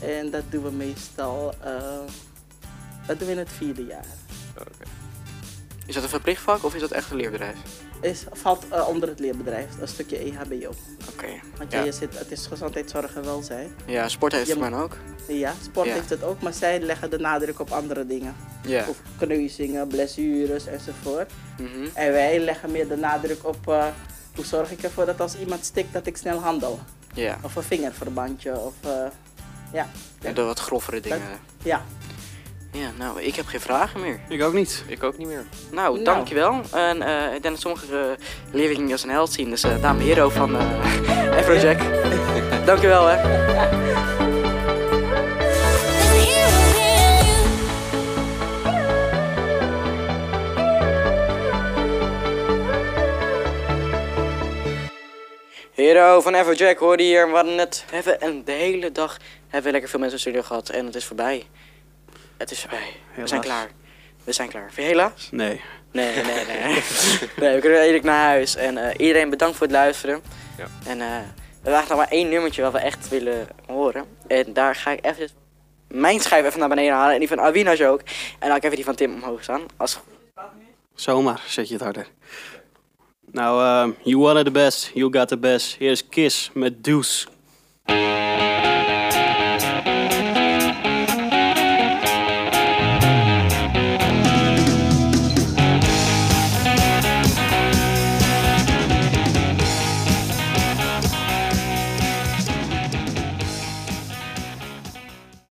En 0.00 0.30
dat 0.30 0.42
doen 0.50 0.62
we 0.62 0.70
meestal, 0.70 1.54
eh, 1.60 1.72
dat 3.06 3.18
doen 3.18 3.26
we 3.26 3.32
in 3.32 3.38
het 3.38 3.52
vierde 3.52 3.84
jaar. 3.84 4.04
Is 5.86 5.94
dat 5.94 6.02
een 6.02 6.08
verplicht 6.08 6.42
vak 6.42 6.64
of 6.64 6.74
is 6.74 6.80
dat 6.80 6.90
echt 6.90 7.10
een 7.10 7.16
leerbedrijf? 7.16 7.58
Is, 8.00 8.24
valt 8.32 8.64
eh, 8.68 8.88
onder 8.88 9.08
het 9.08 9.18
leerbedrijf, 9.20 9.66
een 9.80 9.88
stukje 9.88 10.18
EHBO. 10.18 10.70
Oké. 11.12 11.26
Want 11.58 11.72
je, 11.72 11.76
Ja. 11.78 11.84
je 11.84 11.92
zit, 11.92 12.18
het 12.18 12.30
is 12.30 12.46
gezondheidszorg 12.46 13.14
en 13.16 13.24
welzijn. 13.24 13.68
Ja, 13.86 14.08
sport 14.08 14.32
heeft 14.32 14.46
Je 14.46 14.52
het 14.52 14.60
maar 14.70 14.82
ook. 14.82 14.96
Ja, 15.28 15.52
sport 15.62 15.86
Ja. 15.86 15.92
heeft 15.92 16.10
het 16.10 16.22
ook, 16.22 16.40
maar 16.42 16.52
zij 16.52 16.80
leggen 16.80 17.10
de 17.10 17.18
nadruk 17.18 17.60
op 17.60 17.70
andere 17.70 18.06
dingen. 18.06 18.36
Ja. 18.66 18.84
Of 18.88 19.00
kneuzingen, 19.18 19.88
blessures 19.88 20.66
enzovoort. 20.66 21.30
Mhm. 21.58 21.88
En 21.94 22.12
wij 22.12 22.38
leggen 22.38 22.70
meer 22.70 22.88
de 22.88 22.96
nadruk 22.96 23.46
op 23.46 23.68
eh, 23.68 23.86
hoe 24.34 24.44
zorg 24.44 24.70
ik 24.70 24.82
ervoor 24.82 25.06
dat 25.06 25.20
als 25.20 25.36
iemand 25.38 25.64
stikt 25.64 25.92
dat 25.92 26.06
ik 26.06 26.16
snel 26.16 26.38
handel. 26.38 26.78
Ja. 27.14 27.38
Of 27.42 27.56
een 27.56 27.62
vingerverbandje 27.62 28.58
of 28.58 28.74
eh, 28.80 28.90
ja. 29.72 29.88
En 30.22 30.34
de 30.34 30.42
wat 30.42 30.58
grovere 30.58 31.00
dingen. 31.00 31.20
Ja. 31.62 31.84
Ja, 32.72 32.90
nou, 32.98 33.22
ik 33.22 33.34
heb 33.34 33.46
geen 33.46 33.60
vragen 33.60 34.00
meer. 34.00 34.20
Ik 34.28 34.42
ook 34.42 34.52
niet. 34.52 34.84
Ik 34.86 35.02
ook 35.02 35.18
niet 35.18 35.26
meer. 35.26 35.44
Nou, 35.70 35.92
Nou. 35.92 36.04
dankjewel. 36.04 36.60
En 36.72 37.02
eh, 37.02 37.34
ik 37.34 37.42
denk 37.42 37.54
dat 37.54 37.60
sommige 37.60 37.98
eh, 37.98 38.26
leerlingen 38.52 38.92
als 38.92 39.02
een 39.02 39.10
held 39.10 39.32
zien. 39.32 39.50
Dus 39.50 39.64
uh, 39.64 39.82
dame 39.82 40.02
hero 40.02 40.28
van 40.28 40.54
uh, 40.54 41.36
Afrojack. 41.38 41.78
dankjewel 42.66 43.06
hè. 43.06 43.18
Hero 55.74 56.20
van 56.20 56.34
Everjack 56.34 56.78
hoorde 56.78 57.02
hier. 57.02 57.28
We 57.28 57.34
hadden 57.34 57.54
net 57.54 57.84
even 57.92 58.20
en 58.20 58.44
de 58.44 58.52
hele 58.52 58.92
dag 58.92 59.16
hebben 59.42 59.64
we 59.64 59.70
lekker 59.70 59.90
veel 59.90 60.00
mensen 60.00 60.18
in 60.18 60.24
de 60.24 60.30
studio 60.30 60.42
gehad 60.48 60.68
en 60.68 60.86
het 60.86 60.94
is 60.94 61.04
voorbij. 61.04 61.46
Het 62.40 62.50
is 62.50 62.60
voorbij. 62.60 62.96
We 63.14 63.26
zijn 63.26 63.40
klaar. 63.40 63.70
We 64.24 64.32
zijn 64.32 64.48
klaar. 64.48 64.72
Vind 64.72 64.86
je 64.86 64.92
helaas? 64.92 65.28
Nee. 65.30 65.60
Nee, 65.92 66.14
nee, 66.14 66.44
nee. 66.46 66.82
nee, 67.40 67.54
we 67.54 67.58
kunnen 67.60 67.78
eigenlijk 67.78 68.04
naar 68.04 68.24
huis. 68.24 68.56
En 68.56 68.76
eh, 68.76 69.06
iedereen 69.06 69.30
bedankt 69.30 69.56
voor 69.56 69.66
het 69.66 69.76
luisteren. 69.76 70.22
Ja. 70.58 70.66
En 70.86 71.00
eh, 71.00 71.06
we 71.62 71.70
hebben 71.70 71.88
nog 71.88 71.98
maar 71.98 72.08
één 72.08 72.28
nummertje 72.28 72.62
wat 72.62 72.72
we 72.72 72.78
echt 72.78 73.08
willen 73.08 73.48
horen. 73.66 74.04
En 74.26 74.52
daar 74.52 74.74
ga 74.74 74.90
ik 74.90 75.04
even 75.04 75.28
mijn 75.88 76.20
schijf 76.20 76.46
even 76.46 76.58
naar 76.58 76.68
beneden 76.68 76.94
halen. 76.94 77.12
En 77.12 77.18
die 77.18 77.28
van 77.28 77.40
Avina's 77.40 77.80
ook. 77.80 78.00
En 78.00 78.08
dan 78.38 78.50
ga 78.50 78.56
ik 78.56 78.64
even 78.64 78.76
die 78.76 78.84
van 78.84 78.94
Tim 78.94 79.14
omhoog 79.14 79.42
staan. 79.42 79.62
Als... 79.76 80.00
Zomaar 80.94 81.42
zet 81.46 81.68
je 81.68 81.74
het 81.74 81.82
harder. 81.82 82.06
Nou, 83.30 83.62
ehm, 83.62 83.92
you 84.02 84.18
wanted 84.18 84.44
the 84.44 84.50
best, 84.50 84.90
you 84.94 85.12
got 85.12 85.28
the 85.28 85.38
best. 85.38 85.76
Hier 85.78 85.90
is 85.90 86.08
Kiss 86.08 86.50
met 86.54 86.84
Deuce. 86.84 87.26